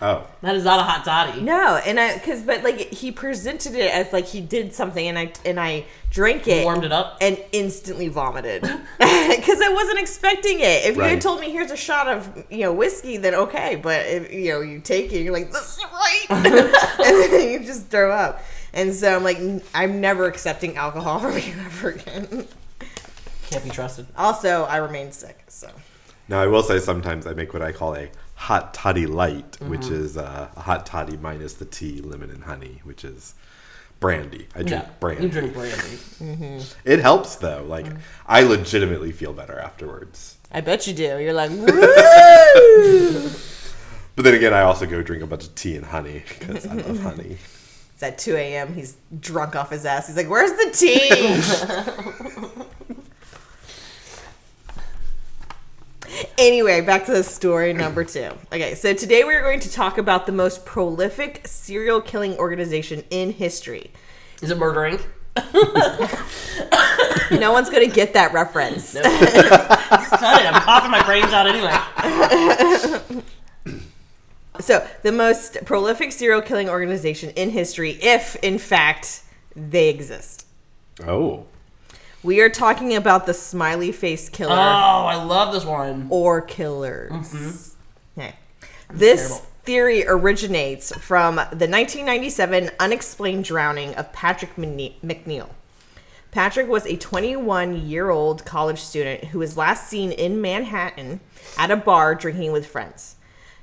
[0.00, 1.40] oh, That is not a hot toddy.
[1.40, 5.18] No, and I because but like he presented it as like he did something, and
[5.18, 7.18] I and I drank it, Warmed it up.
[7.20, 8.62] and instantly vomited
[8.98, 10.84] because I wasn't expecting it.
[10.86, 14.06] If you had told me here's a shot of you know whiskey, then okay, but
[14.06, 17.86] if you know you take it, you're like this is right, and then you just
[17.86, 18.40] throw up.
[18.74, 19.38] And so I'm like,
[19.74, 22.46] I'm never accepting alcohol from you ever again.
[23.50, 24.06] Can't be trusted.
[24.16, 25.70] Also, I remain sick, so
[26.28, 29.82] now I will say sometimes I make what I call a hot toddy light, which
[29.82, 29.94] mm-hmm.
[29.94, 33.34] is uh, a hot toddy minus the tea, lemon, and honey, which is
[34.00, 34.48] brandy.
[34.54, 35.24] I drink Yeah, brandy.
[35.24, 35.76] you drink brandy.
[35.76, 36.60] Mm-hmm.
[36.84, 37.64] It helps though.
[37.64, 37.98] Like mm.
[38.26, 40.38] I legitimately feel better afterwards.
[40.50, 41.18] I bet you do.
[41.18, 43.30] You're like, woo!
[44.14, 46.74] But then again, I also go drink a bunch of tea and honey because I
[46.74, 47.38] love honey.
[48.02, 48.74] It's at 2 a.m.
[48.74, 50.08] He's drunk off his ass.
[50.08, 51.08] He's like, Where's the tea?
[56.38, 58.30] anyway, back to the story number two.
[58.52, 63.30] Okay, so today we're going to talk about the most prolific serial killing organization in
[63.30, 63.92] history.
[64.42, 65.02] Is it Murder Inc?
[67.38, 68.92] No one's going to get that reference.
[68.92, 69.52] Cut it.
[69.52, 73.22] I'm coughing my brains out anyway.
[74.62, 79.22] So, the most prolific serial killing organization in history, if in fact
[79.54, 80.46] they exist.
[81.06, 81.46] Oh,
[82.22, 84.52] We are talking about the smiley face killer.
[84.52, 86.06] Oh, I love this one.
[86.10, 87.10] or killers.
[87.12, 88.20] Mm-hmm.
[88.20, 88.34] Okay.
[88.92, 89.46] This terrible.
[89.64, 95.48] theory originates from the 1997 unexplained drowning of Patrick McNeill.
[96.30, 101.20] Patrick was a 21 year old college student who was last seen in Manhattan
[101.58, 103.16] at a bar drinking with friends.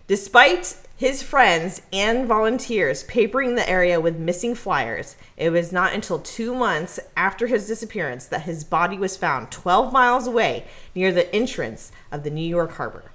[0.08, 6.20] Despite his friends and volunteers papering the area with missing flyers, it was not until
[6.20, 11.34] two months after his disappearance that his body was found 12 miles away near the
[11.34, 13.14] entrance of the New York harbor.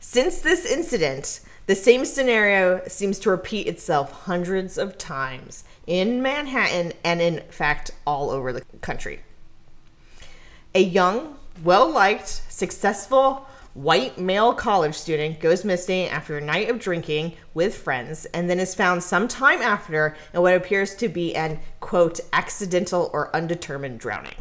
[0.00, 6.94] Since this incident, the same scenario seems to repeat itself hundreds of times in Manhattan
[7.04, 9.20] and, in fact, all over the country.
[10.74, 16.78] A young, well liked, successful white male college student goes missing after a night of
[16.78, 21.58] drinking with friends and then is found sometime after in what appears to be an
[21.80, 24.34] quote accidental or undetermined drowning.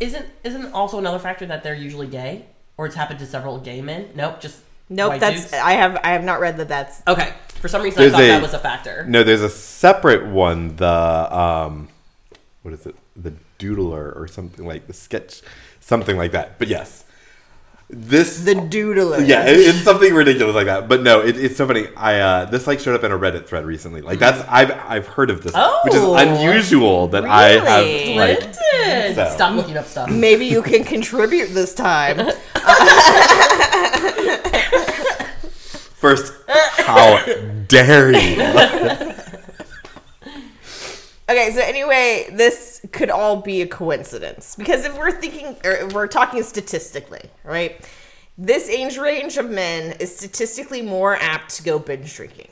[0.00, 2.46] Isn't isn't also another factor that they're usually gay,
[2.76, 4.10] or it's happened to several gay men?
[4.14, 5.52] Nope, just Nope, white that's dudes?
[5.54, 7.32] I have I have not read that that's okay.
[7.60, 9.04] For some reason, There's I thought a- that was a factor.
[9.08, 10.76] no, there's a separate one.
[10.76, 10.86] The
[11.38, 11.88] um,
[12.62, 12.96] what is it?
[13.16, 15.40] The doodler or something like the sketch,
[15.80, 16.58] something like that.
[16.58, 17.04] But yes,
[17.94, 19.26] this the doodler.
[19.26, 20.88] Yeah, it, it's something ridiculous like that.
[20.88, 21.88] But no, it, it's so funny.
[21.96, 24.00] I uh, this like showed up in a Reddit thread recently.
[24.00, 25.52] Like that's I've I've heard of this,
[25.84, 26.14] which is Oh.
[26.16, 28.38] unusual that I have like.
[28.54, 29.14] Splendid.
[29.16, 29.30] so.
[29.34, 30.10] Stop looking up stuff.
[30.10, 32.16] Maybe you can contribute this time.
[35.94, 37.24] First, how
[37.68, 38.36] dare you?
[41.32, 45.92] Okay, so anyway, this could all be a coincidence because if we're thinking or if
[45.94, 47.80] we're talking statistically, right?
[48.36, 52.48] This age range of men is statistically more apt to go binge drinking.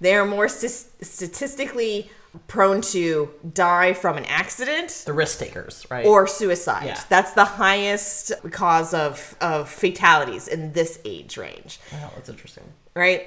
[0.00, 2.10] They are more st- statistically
[2.46, 6.04] prone to die from an accident The risk takers, right?
[6.06, 6.86] or suicide.
[6.86, 7.00] Yeah.
[7.08, 11.80] That's the highest cause of, of fatalities in this age range.
[11.92, 12.64] wow, that's interesting.
[12.94, 13.26] right?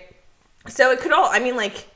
[0.68, 1.88] So it could all, I mean, like,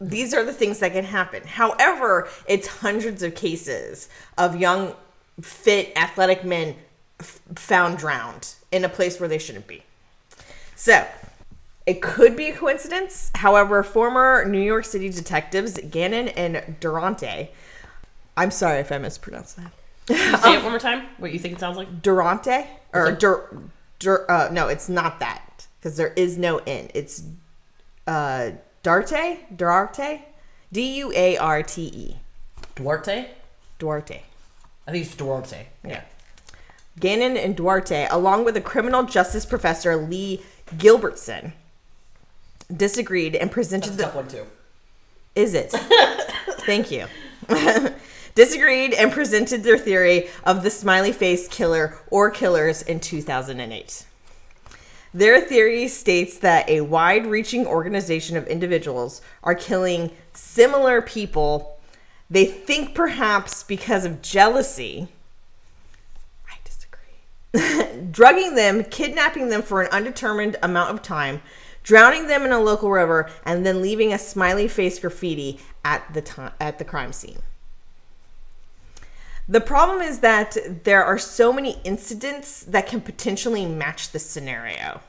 [0.00, 1.42] these are the things that can happen.
[1.46, 4.94] However, it's hundreds of cases of young,
[5.40, 6.76] fit, athletic men
[7.20, 9.82] f- found drowned in a place where they shouldn't be.
[10.74, 11.06] So
[11.86, 13.30] it could be a coincidence.
[13.34, 17.48] However, former New York City detectives Gannon and Durante,
[18.36, 19.72] I'm sorry if I mispronounced that.
[20.42, 21.06] Say it one more time.
[21.18, 22.02] What you think it sounds like?
[22.02, 23.62] Durante or What's Dur,
[23.98, 26.90] Dur, uh, no, it's not that because there is no N.
[26.94, 27.22] It's
[28.06, 28.50] uh,
[28.86, 30.22] Darte, Duarte,
[30.70, 32.16] D U A R T E,
[32.76, 33.30] Duarte?
[33.80, 34.22] Duarte.
[34.86, 35.66] I think it's Duarte.
[35.84, 36.02] Yeah.
[37.00, 40.40] Gannon and Duarte, along with a criminal justice professor, Lee
[40.76, 41.50] Gilbertson,
[42.72, 44.02] disagreed and presented That's the.
[44.04, 44.46] tough one too.
[45.34, 45.70] Is it?
[46.60, 47.06] Thank you.
[48.36, 54.04] disagreed and presented their theory of the smiley face killer or killers in 2008.
[55.16, 61.80] Their theory states that a wide reaching organization of individuals are killing similar people.
[62.28, 65.08] They think perhaps because of jealousy.
[66.46, 68.08] I disagree.
[68.10, 71.40] Drugging them, kidnapping them for an undetermined amount of time,
[71.82, 76.20] drowning them in a local river, and then leaving a smiley face graffiti at the
[76.20, 77.38] time at the crime scene.
[79.48, 85.00] The problem is that there are so many incidents that can potentially match this scenario.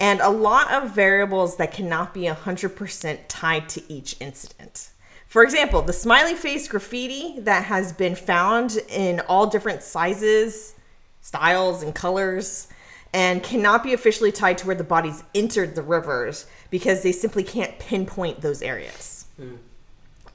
[0.00, 4.90] And a lot of variables that cannot be 100% tied to each incident.
[5.26, 10.74] For example, the smiley face graffiti that has been found in all different sizes,
[11.20, 12.68] styles, and colors,
[13.12, 17.42] and cannot be officially tied to where the bodies entered the rivers because they simply
[17.42, 19.26] can't pinpoint those areas.
[19.36, 19.56] Hmm.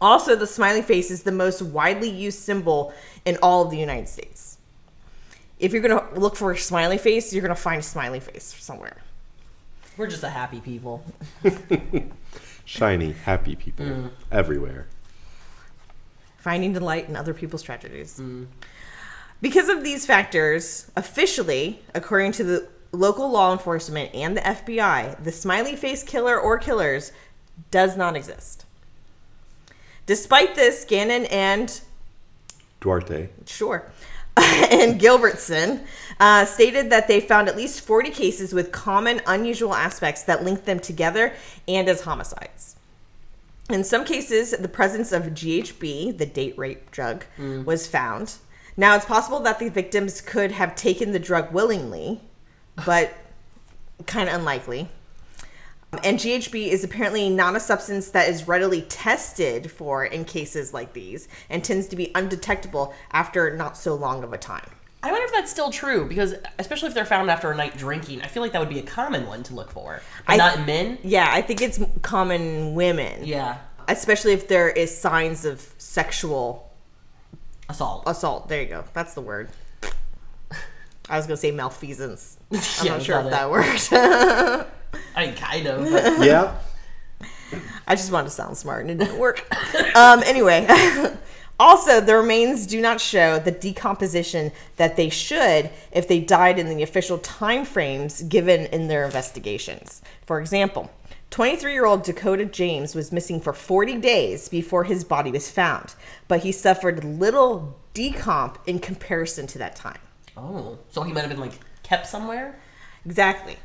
[0.04, 2.94] Also, the smiley face is the most widely used symbol
[3.24, 4.58] in all of the United States.
[5.60, 8.20] If you're going to look for a smiley face, you're going to find a smiley
[8.20, 8.98] face somewhere.
[9.96, 11.06] We're just a happy people.
[12.66, 14.10] Shiny, happy people mm.
[14.30, 14.88] everywhere.
[16.38, 18.20] Finding delight in other people's tragedies.
[18.20, 18.48] Mm.
[19.42, 25.32] Because of these factors, officially, according to the local law enforcement and the FBI, the
[25.32, 27.14] smiley face killer or killers
[27.72, 28.63] does not exist.
[30.06, 31.82] Despite this, Gannon and
[32.82, 33.30] Duarte.
[33.46, 33.90] Sure.
[34.38, 35.86] and Gilbertson
[36.20, 40.66] uh, stated that they found at least 40 cases with common unusual aspects that linked
[40.66, 41.34] them together
[41.68, 42.76] and as homicides.
[43.70, 47.26] In some cases, the presence of GHB, the date rape drug,
[47.64, 48.36] was found.
[48.76, 52.20] Now, it's possible that the victims could have taken the drug willingly,
[52.86, 53.14] but
[54.06, 54.90] kind of unlikely.
[56.04, 60.94] And GHB is apparently not a substance that is readily tested for in cases like
[60.94, 64.70] these and tends to be undetectable after not so long of a time.
[65.04, 68.22] I wonder if that's still true because, especially if they're found after a night drinking,
[68.22, 70.02] I feel like that would be a common one to look for.
[70.28, 70.98] I- not men.
[71.04, 73.26] Yeah, I think it's common women.
[73.26, 73.58] Yeah,
[73.90, 76.72] Especially if there is signs of sexual
[77.68, 78.04] assault.
[78.08, 78.48] assault.
[78.48, 78.86] There you go.
[78.94, 79.50] That's the word.
[81.10, 82.38] I was going to say malfeasance.
[82.52, 84.70] I'm Yeah, not sure if got that worked.
[85.16, 85.92] I mean, kind of.
[85.92, 86.56] But Yeah.
[87.88, 89.46] I just wanted to sound smart and it didn't work.
[89.96, 90.68] um, anyway,
[91.60, 96.68] also, the remains do not show the decomposition that they should if they died in
[96.68, 100.02] the official time frames given in their investigations.
[100.26, 100.90] For example,
[101.30, 105.94] 23 year old Dakota James was missing for 40 days before his body was found,
[106.28, 110.00] but he suffered little decomp in comparison to that time.
[110.38, 112.60] oh, so he might have been like kept somewhere.
[113.06, 113.58] Exactly.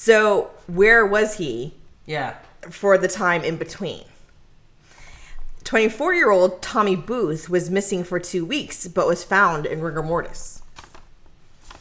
[0.00, 1.74] So, where was he
[2.06, 2.34] Yeah.
[2.70, 4.04] for the time in between.
[5.64, 10.04] 24 year old Tommy Booth was missing for two weeks, but was found in rigor
[10.04, 10.62] mortis,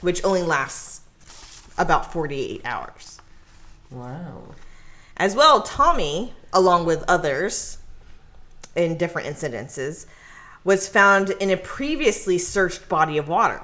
[0.02, 1.02] which only lasts
[1.78, 3.20] about 48 hours.
[3.92, 4.56] Wow.
[5.16, 7.78] As well, Tommy, along with others
[8.76, 10.08] in different incidences,
[10.64, 13.62] was found in a previously searched body of water,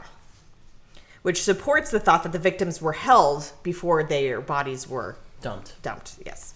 [1.23, 5.81] which supports the thought that the victims were held before their bodies were Dumped.
[5.81, 6.53] dumped, yes.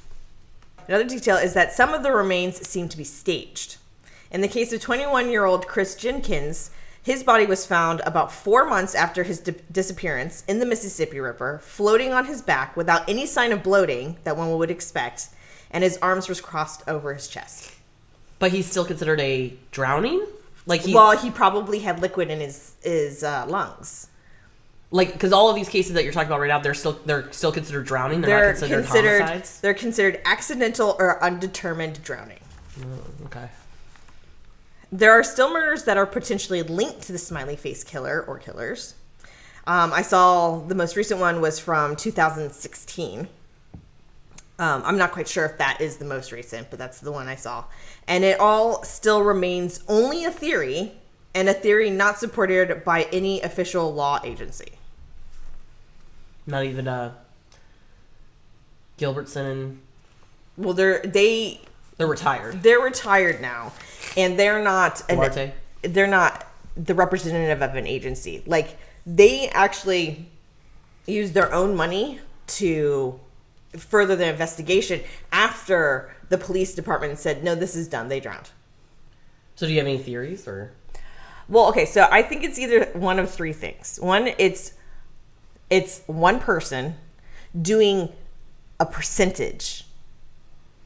[0.87, 3.77] Another detail is that some of the remains seem to be staged.
[4.31, 6.69] In the case of 21 year old Chris Jenkins,
[7.01, 11.59] his body was found about four months after his di- disappearance in the Mississippi River,
[11.63, 15.29] floating on his back without any sign of bloating that one would expect,
[15.71, 17.71] and his arms was crossed over his chest.
[18.39, 20.25] But he's still considered a drowning.
[20.65, 24.07] Like he, well, he probably had liquid in his his uh, lungs.
[24.91, 27.31] Like because all of these cases that you're talking about right now, they're still they're
[27.31, 28.21] still considered drowning.
[28.21, 29.61] They're, They're not considered, considered homicides.
[29.61, 32.39] they're considered accidental or undetermined drowning.
[33.25, 33.49] Okay.
[34.91, 38.95] There are still murders that are potentially linked to the smiley face killer or killers.
[39.65, 43.27] Um, I saw the most recent one was from 2016.
[44.59, 47.27] Um, I'm not quite sure if that is the most recent, but that's the one
[47.27, 47.65] I saw.
[48.07, 50.93] And it all still remains only a theory,
[51.35, 54.76] and a theory not supported by any official law agency.
[56.47, 57.13] Not even uh
[58.97, 59.81] Gilbertson and
[60.57, 61.61] Well, they're they
[61.97, 62.63] they're retired.
[62.63, 63.73] they're retired now,
[64.15, 66.45] and they're not an, they're not
[66.75, 68.43] the representative of an agency.
[68.45, 70.29] Like they actually
[71.05, 73.19] use their own money to
[73.77, 78.07] further the investigation after the police department said, no, this is done.
[78.09, 78.49] They drowned.
[79.55, 80.71] So do you have any theories or?
[81.49, 83.99] Well, okay, so I think it's either one of three things.
[84.01, 84.73] One, it's
[85.69, 86.95] it's one person
[87.59, 88.09] doing
[88.79, 89.85] a percentage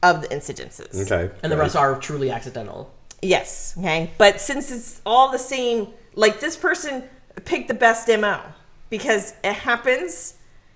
[0.02, 1.02] of the incidences.
[1.10, 1.32] Okay.
[1.42, 2.92] And the rest are truly accidental.
[3.20, 3.74] Yes.
[3.78, 4.10] Okay.
[4.18, 7.04] But since it's all the same, like this person
[7.44, 8.40] picked the best MO
[8.90, 10.34] because it happens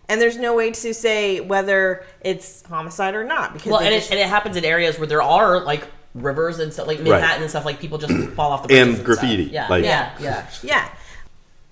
[0.09, 3.94] and there's no way to say whether it's homicide or not because Well, they and
[3.96, 5.84] it, and it happens in areas where there are like
[6.14, 7.64] rivers and stuff, like Manhattan and stuff.
[7.64, 9.52] Like people just fall off the And bridges graffiti, stuff.
[9.54, 10.46] Yeah, like- yeah, yeah.
[10.62, 10.88] yeah.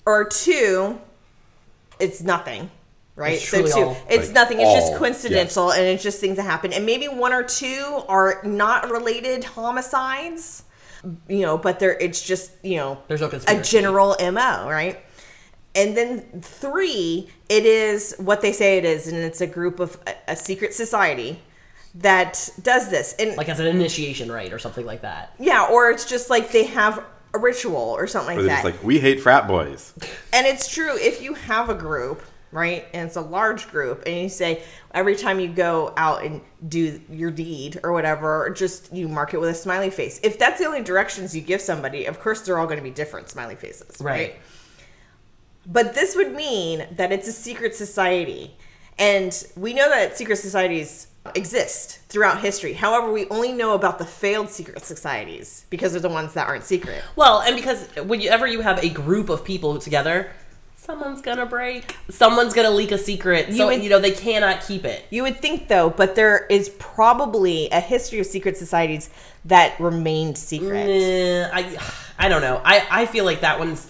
[0.06, 1.00] Or two,
[1.98, 2.70] it's nothing.
[3.16, 3.34] Right?
[3.34, 4.60] It's so two, all- it's Like, nothing.
[4.60, 6.72] It's just all, coincidental and it's just things that happen.
[6.72, 10.64] And maybe one or two are not related homicides.
[11.28, 13.60] You know, but they're it's just, you know, There's no conspiracy.
[13.60, 14.98] a general MO, right?
[15.76, 19.98] And then three, it is what they say it is, and it's a group of
[20.06, 21.40] a, a secret society
[21.96, 23.14] that does this.
[23.18, 25.34] And Like as an initiation rite or something like that.
[25.38, 27.04] yeah, or it's just like they have
[27.34, 28.62] a ritual or something Or like they're that.
[28.62, 29.92] just like, we hate frat boys.
[30.32, 32.22] and it's true if you have a group,
[32.52, 32.86] right?
[32.94, 34.62] And it's a large group, and you say
[34.92, 39.40] every time you go out and do your deed or whatever, just you mark it
[39.40, 40.20] with a smiley face.
[40.22, 42.90] If that's the only directions you give somebody, of course they're all going to be
[42.92, 44.36] different smiley faces, Right.
[45.66, 48.54] But this would mean that it's a secret society.
[48.98, 52.74] And we know that secret societies exist throughout history.
[52.74, 56.64] However, we only know about the failed secret societies because they're the ones that aren't
[56.64, 57.02] secret.
[57.16, 60.30] Well, and because whenever you have a group of people together,
[60.76, 61.96] someone's gonna break.
[62.10, 63.54] Someone's gonna leak a secret.
[63.54, 65.04] So would- you know they cannot keep it.
[65.10, 69.08] You would think though, but there is probably a history of secret societies
[69.46, 71.50] that remained secret.
[71.52, 71.78] I
[72.18, 72.60] I don't know.
[72.64, 73.88] I I feel like that one's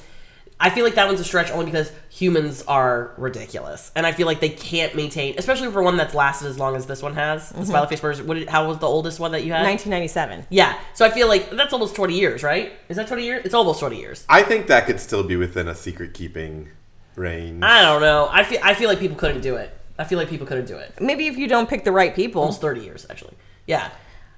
[0.64, 4.26] I feel like that one's a stretch only because humans are ridiculous, and I feel
[4.26, 7.50] like they can't maintain, especially for one that's lasted as long as this one has.
[7.50, 7.64] The mm-hmm.
[7.64, 8.26] smiley face version.
[8.26, 8.38] What?
[8.38, 9.62] Did, how was the oldest one that you had?
[9.62, 10.46] 1997.
[10.48, 10.78] Yeah.
[10.94, 12.72] So I feel like that's almost twenty years, right?
[12.88, 13.44] Is that twenty years?
[13.44, 14.24] It's almost twenty years.
[14.26, 16.70] I think that could still be within a secret keeping
[17.14, 17.62] range.
[17.62, 18.30] I don't know.
[18.32, 19.76] I feel I feel like people couldn't do it.
[19.98, 20.94] I feel like people couldn't do it.
[20.98, 22.40] Maybe if you don't pick the right people.
[22.40, 23.34] Almost thirty years, actually.
[23.66, 23.90] Yeah.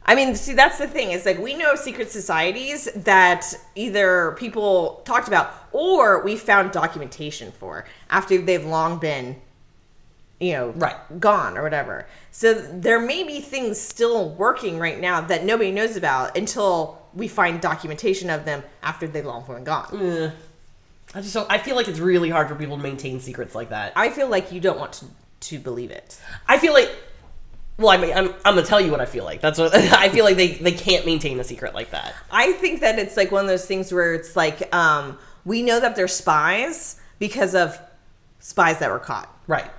[0.09, 1.11] I mean, see, that's the thing.
[1.11, 7.51] Is like we know secret societies that either people talked about or we found documentation
[7.53, 9.37] for after they've long been,
[10.39, 10.97] you know, Right.
[11.19, 12.07] gone or whatever.
[12.31, 17.27] So there may be things still working right now that nobody knows about until we
[17.27, 19.99] find documentation of them after they've long been gone.
[20.01, 20.31] Eh.
[21.15, 23.71] I just don't, I feel like it's really hard for people to maintain secrets like
[23.71, 23.93] that.
[23.97, 25.07] I feel like you don't want to,
[25.41, 26.21] to believe it.
[26.47, 26.91] I feel like.
[27.79, 29.41] Well, I mean, I'm, I'm gonna tell you what I feel like.
[29.41, 30.37] That's what I feel like.
[30.37, 32.15] They they can't maintain a secret like that.
[32.31, 35.81] I think that it's like one of those things where it's like um, we know
[35.81, 37.79] that they're spies because of
[38.41, 39.35] spies that were caught.
[39.47, 39.71] Right.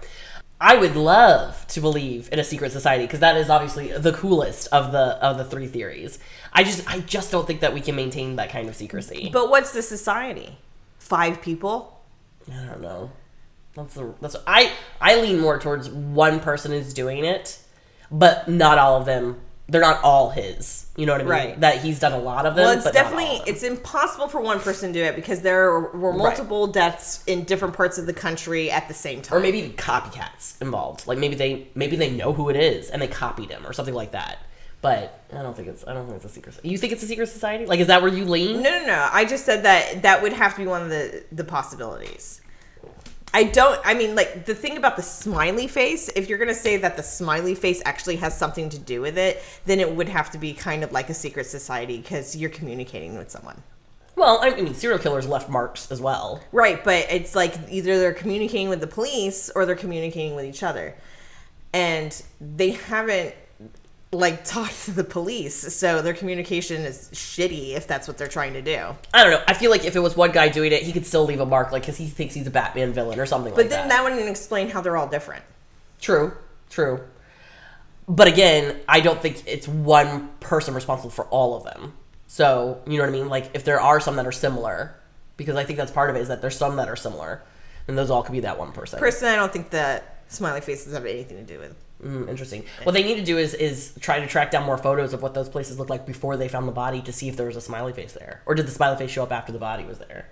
[0.60, 4.68] I would love to believe in a secret society because that is obviously the coolest
[4.72, 6.18] of the of the three theories.
[6.52, 9.30] I just I just don't think that we can maintain that kind of secrecy.
[9.32, 10.58] But what's the society?
[10.98, 12.02] Five people?
[12.52, 13.12] I don't know.
[13.76, 17.60] That's the that's I I lean more towards one person is doing it,
[18.12, 19.42] but not all of them.
[19.70, 20.86] They're not all his.
[20.96, 21.30] You know what I mean?
[21.32, 21.60] Right.
[21.60, 22.64] That he's done a lot of them.
[22.64, 23.54] Well, it's but not all definitely of them.
[23.54, 27.74] it's impossible for one person to do it because there were multiple deaths in different
[27.76, 29.38] parts of the country at the same time.
[29.38, 31.06] or maybe even copycats involved.
[31.06, 33.94] Like maybe they maybe they know who it is and they copied him or something
[33.94, 34.38] like that.
[34.80, 36.58] But I don't think it's I don't think it's a secret.
[36.64, 37.66] You think it's a secret society?
[37.66, 38.62] Like is that where you lean?
[38.62, 39.10] No, no, no.
[39.12, 42.40] I just said that that would have to be one of the the possibilities.
[43.34, 43.80] I don't.
[43.84, 46.10] I mean, like the thing about the smiley face.
[46.16, 49.44] If you're gonna say that the smiley face actually has something to do with it,
[49.66, 53.18] then it would have to be kind of like a secret society because you're communicating
[53.18, 53.62] with someone.
[54.16, 56.42] Well, I mean, serial killers left marks as well.
[56.52, 60.64] Right, but it's like either they're communicating with the police or they're communicating with each
[60.64, 60.96] other.
[61.72, 63.36] And they haven't
[64.12, 68.54] like talk to the police, so their communication is shitty if that's what they're trying
[68.54, 68.96] to do.
[69.14, 69.44] I don't know.
[69.48, 71.46] I feel like if it was one guy doing it, he could still leave a
[71.46, 74.04] mark, like because he thinks he's a Batman villain or something But like then that
[74.04, 75.44] wouldn't explain how they're all different.
[76.00, 76.34] True,
[76.70, 77.02] true.
[78.08, 81.94] But again, I don't think it's one person responsible for all of them.
[82.28, 83.28] So you know what I mean?
[83.28, 84.96] Like if there are some that are similar,
[85.36, 87.44] because I think that's part of it is that there's some that are similar,
[87.90, 89.00] and those all could be that one person.
[89.00, 91.76] Personally, I don't think that smiley faces have anything to do with.
[92.04, 92.64] Mm, interesting.
[92.84, 95.34] What they need to do is is try to track down more photos of what
[95.34, 97.62] those places looked like before they found the body to see if there was a
[97.62, 100.28] smiley face there, or did the smiley face show up after the body was there?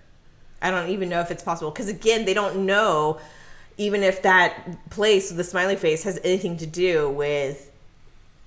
[0.61, 3.19] I don't even know if it's possible because again, they don't know
[3.77, 7.71] even if that place the smiley face has anything to do with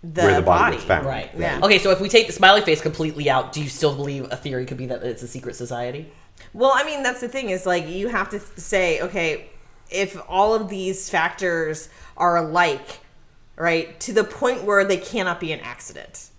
[0.03, 0.87] the, Where the body body.
[0.87, 1.07] found.
[1.07, 1.31] Right.
[1.37, 1.61] Yeah.
[1.63, 4.37] Okay, so if we take the smiley face completely out, do you still believe a
[4.37, 6.11] theory could be that it's a secret society?
[6.55, 9.51] Well, I mean, that's the thing is like you have to say, okay,
[9.91, 13.01] if all of these factors are alike,
[13.59, 16.31] right, to the point where they cannot be an accident.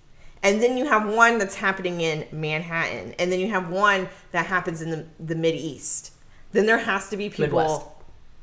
[0.41, 4.45] And then you have one that's happening in Manhattan, and then you have one that
[4.45, 6.13] happens in the, the Mid East.
[6.53, 7.59] Then there has to be people.
[7.59, 7.81] Midwest.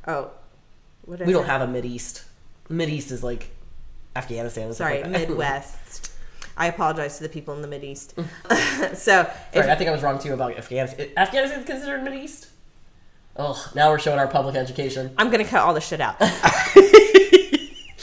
[0.07, 0.31] Oh,
[1.07, 2.25] what We don't have a Mid East.
[2.69, 3.51] Mid East is like
[4.15, 4.73] Afghanistan.
[4.75, 5.21] Sorry, like that.
[5.29, 6.13] Midwest.
[6.59, 8.15] I apologize to the people in the Mid East.
[8.95, 11.09] so, Sorry, I think I was wrong too about Afghanistan.
[11.17, 12.49] Afghanistan is considered Mid East.
[13.39, 15.13] Oh, now we're showing our public education.
[15.17, 16.17] I'm gonna cut all the shit out.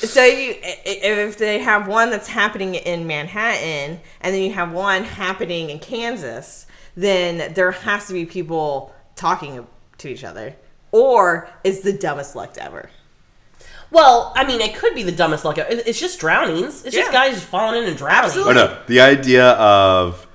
[0.03, 4.53] so you, i- i- if they have one that's happening in Manhattan, and then you
[4.53, 9.65] have one happening in Kansas, then there has to be people talking
[9.99, 10.55] to each other,
[10.91, 12.89] or it's the dumbest luck ever.
[13.91, 15.57] Well, I mean, it could be the dumbest luck.
[15.57, 16.83] It- It's just drownings.
[16.85, 18.25] It's just guys falling in and drowning.
[18.25, 18.51] Absolutely.
[18.61, 20.25] Oh no, the idea of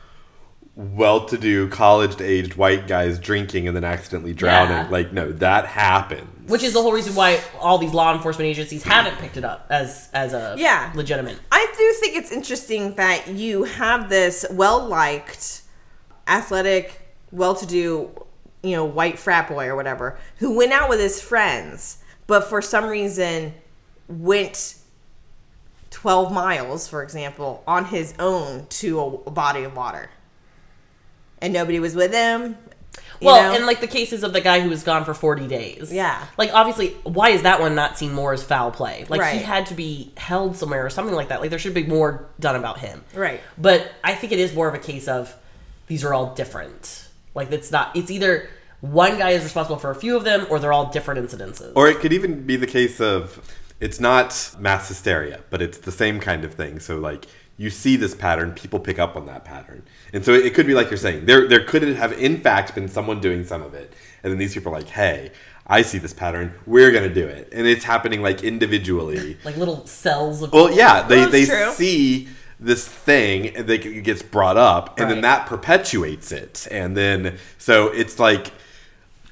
[0.79, 4.89] well-to-do, college-aged white guys drinking and then accidentally drowning, Yeah.
[4.91, 6.49] like no, that happens.
[6.49, 9.67] Which is the whole reason why all these law enforcement agencies haven't picked it up
[9.71, 10.93] as as a Yeah.
[10.95, 11.37] legitimate.
[11.51, 15.63] I do think it's interesting that you have this well liked,
[16.29, 17.01] athletic,
[17.33, 18.11] well to do,
[18.63, 21.99] you know, white frat boy or whatever, who went out with his friends,
[22.29, 23.53] but for some reason
[24.07, 24.77] went
[25.91, 30.09] 12 miles, for example, on his own to a, a body of water.
[31.41, 32.57] And nobody was with him.
[33.21, 33.57] Well, know?
[33.57, 35.93] and like the cases of the guy who was gone for 40 days.
[35.93, 36.25] Yeah.
[36.37, 39.07] Like, obviously, why is that one not seen more as foul play?
[39.09, 41.41] Like, he had to be held somewhere or something like that.
[41.41, 43.05] Like, there should be more done about him.
[43.15, 43.41] Right.
[43.57, 45.35] But I think it is more of a case of
[45.89, 47.09] these are all different.
[47.35, 48.49] Like, it's not, it's either
[48.81, 51.73] one guy is responsible for a few of them or they're all different incidences.
[51.75, 53.41] Or it could even be the case of
[53.81, 56.79] it's not mass hysteria, but it's the same kind of thing.
[56.81, 57.27] So like
[57.59, 59.83] you see this pattern, people pick up on that pattern.
[60.13, 62.89] And so it could be like you're saying, there there could have in fact been
[62.89, 63.93] someone doing some of it.
[64.23, 65.33] And then these people are like, hey,
[65.67, 67.51] I see this pattern, we're gonna do it.
[67.53, 69.37] And it's happening like individually.
[69.45, 70.53] like little cells of.
[70.53, 71.73] Well, yeah, they, they true.
[71.73, 72.29] see
[72.61, 76.69] this thing and they, it gets brought up, and then that perpetuates it.
[76.71, 78.53] And then, so it's like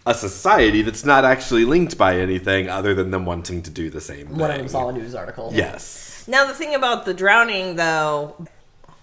[0.05, 4.01] a society that's not actually linked by anything other than them wanting to do the
[4.01, 4.37] same thing.
[4.37, 5.51] one of them saw a news article.
[5.53, 6.06] Yes.
[6.27, 8.47] Now the thing about the drowning though,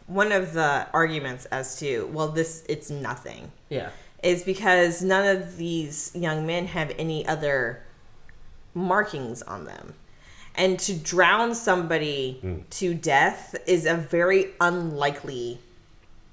[0.07, 3.89] one of the arguments as to well this it's nothing Yeah.
[4.21, 7.83] is because none of these young men have any other
[8.73, 9.93] markings on them.
[10.55, 12.59] And to drown somebody hmm.
[12.71, 15.59] to death is a very unlikely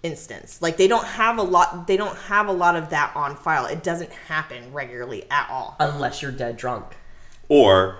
[0.02, 0.60] instance.
[0.60, 3.66] Like they don't have a lot they don't have a lot of that on file.
[3.66, 5.76] It doesn't happen regularly at all.
[5.78, 6.96] Unless you're dead drunk.
[7.48, 7.98] Or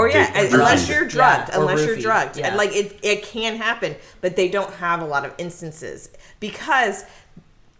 [0.00, 0.90] Or yeah, They- unless drugged.
[0.90, 2.46] you're drugged, Yeah, or unless you're drugged, yeah.
[2.48, 6.08] and like it, it can happen, but they don't have a lot of instances
[6.40, 7.04] because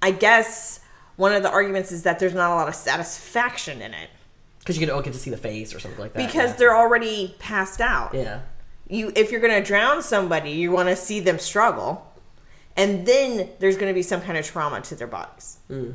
[0.03, 0.81] I guess
[1.16, 4.09] one of the arguments is that there's not a lot of satisfaction in it
[4.59, 6.27] Because you get, oh, get to see the face or something like that.
[6.27, 6.57] because yeah.
[6.57, 8.12] they're already passed out.
[8.14, 8.41] Yeah.
[8.89, 12.07] You, if you're gonna drown somebody, you want to see them struggle,
[12.77, 15.59] and then there's gonna be some kind of trauma to their bodies.
[15.68, 15.93] Hmm.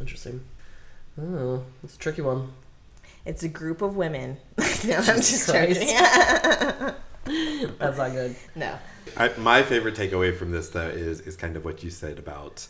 [0.00, 0.40] Interesting.
[1.20, 2.52] Oh, that's a tricky one.
[3.28, 4.38] It's a group of women.
[4.86, 5.86] no, I'm just joking.
[7.78, 8.34] That's not good.
[8.56, 8.78] no.
[9.18, 12.66] I, my favorite takeaway from this, though, is is kind of what you said about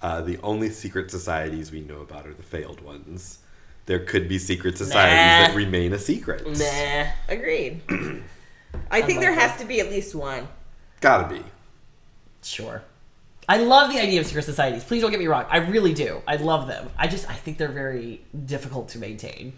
[0.00, 3.40] uh, the only secret societies we know about are the failed ones.
[3.84, 5.48] There could be secret societies Nah.
[5.48, 6.46] that remain a secret.
[6.46, 7.10] Nah.
[7.28, 7.82] Agreed.
[8.90, 9.50] I think like there that.
[9.50, 10.48] has to be at least one.
[11.00, 11.42] Gotta be.
[12.42, 12.82] Sure.
[13.48, 14.84] I love the idea of secret societies.
[14.84, 15.44] Please don't get me wrong.
[15.50, 16.22] I really do.
[16.26, 16.88] I love them.
[16.96, 19.52] I just I think they're very difficult to maintain.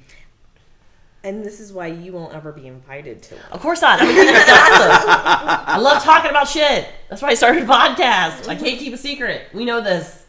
[1.24, 3.44] And this is why you won't ever be invited to one.
[3.50, 3.98] Of course not.
[4.00, 4.28] I'm a huge.
[4.28, 6.86] I love talking about shit.
[7.08, 8.46] That's why I started a podcast.
[8.46, 9.46] I can't keep a secret.
[9.54, 10.26] We know this.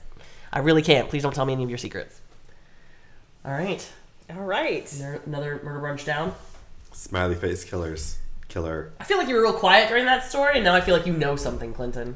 [0.54, 1.10] I really can't.
[1.10, 2.22] Please don't tell me any of your secrets.
[3.44, 3.86] All right.
[4.30, 4.92] All right.
[4.94, 6.34] Another, another murder brunch down.
[6.94, 8.18] Smiley face killers.
[8.48, 8.94] Killer.
[8.98, 11.06] I feel like you were real quiet during that story, and now I feel like
[11.06, 12.16] you know something, Clinton.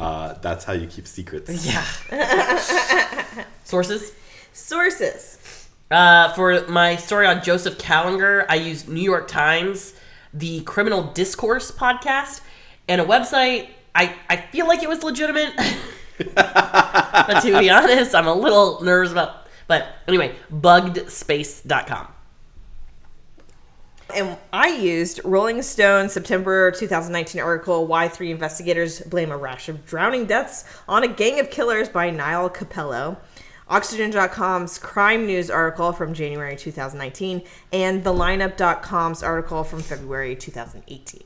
[0.00, 1.64] Uh, that's how you keep secrets.
[1.64, 1.84] Yeah.
[3.64, 4.12] Sources.
[4.52, 5.57] Sources.
[5.90, 9.94] Uh, for my story on Joseph Kallinger, I used New York Times,
[10.34, 12.42] the Criminal Discourse podcast,
[12.88, 13.68] and a website.
[13.94, 15.54] I, I feel like it was legitimate.
[16.34, 19.46] but to be honest, I'm a little nervous about.
[19.66, 22.08] But anyway, buggedspace.com.
[24.14, 29.84] And I used Rolling Stone September 2019 article Why Three Investigators Blame a Rash of
[29.84, 33.18] Drowning Deaths on a Gang of Killers by Niall Capello.
[33.68, 37.42] Oxygen.com's crime news article from January 2019,
[37.72, 41.22] and thelineup.com's article from February 2018.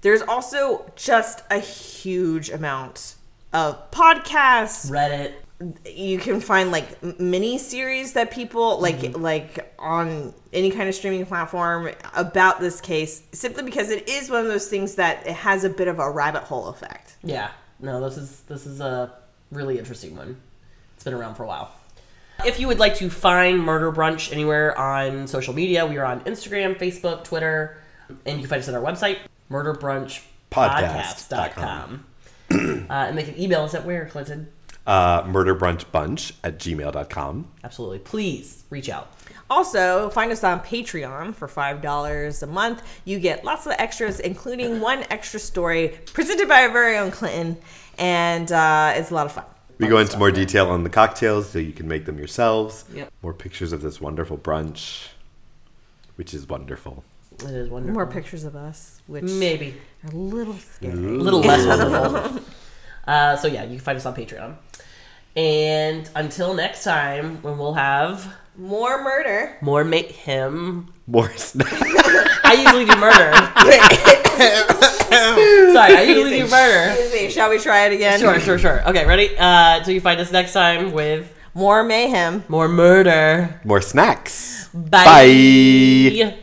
[0.00, 3.14] There's also just a huge amount
[3.52, 5.34] of podcasts, Reddit.
[5.86, 9.20] you can find like mini series that people like mm-hmm.
[9.20, 14.40] like on any kind of streaming platform about this case simply because it is one
[14.40, 17.16] of those things that it has a bit of a rabbit hole effect.
[17.22, 17.50] Yeah.
[17.78, 19.12] No, this is this is a
[19.50, 20.40] really interesting one.
[21.00, 21.72] It's been around for a while.
[22.44, 26.20] If you would like to find Murder Brunch anywhere on social media, we are on
[26.24, 27.78] Instagram, Facebook, Twitter,
[28.26, 29.16] and you can find us at our website,
[29.50, 32.04] murderbrunchpodcast.com.
[32.50, 32.54] uh,
[32.90, 34.48] and they can email us at where, Clinton?
[34.86, 37.48] Uh, murderbrunchbunch at gmail.com.
[37.64, 38.00] Absolutely.
[38.00, 39.10] Please reach out.
[39.48, 42.82] Also, find us on Patreon for $5 a month.
[43.06, 47.56] You get lots of extras, including one extra story presented by our very own Clinton,
[47.96, 49.46] and uh, it's a lot of fun.
[49.80, 52.84] We go into more detail on the cocktails so you can make them yourselves.
[52.94, 53.10] Yep.
[53.22, 55.08] More pictures of this wonderful brunch,
[56.16, 57.02] which is wonderful.
[57.38, 57.94] It is wonderful.
[57.94, 59.74] More pictures of us, which Maybe.
[60.04, 60.92] are a little scary.
[60.92, 62.42] A little less wonderful.
[63.08, 64.54] Uh, so yeah, you can find us on Patreon.
[65.34, 69.56] And until next time, when we'll have More murder.
[69.62, 70.92] more mayhem.
[71.06, 71.72] More snacks.
[72.44, 73.32] I usually do murder.
[75.72, 76.92] Sorry, I usually do murder.
[77.00, 78.20] Excuse Shall we try it again?
[78.20, 78.86] Sure, sure, sure.
[78.88, 79.30] Okay, ready?
[79.38, 82.44] Uh, so you find us next time with More mayhem.
[82.48, 83.60] more murder.
[83.64, 84.68] More snacks.
[84.74, 85.04] Bye.
[85.08, 86.36] Bye.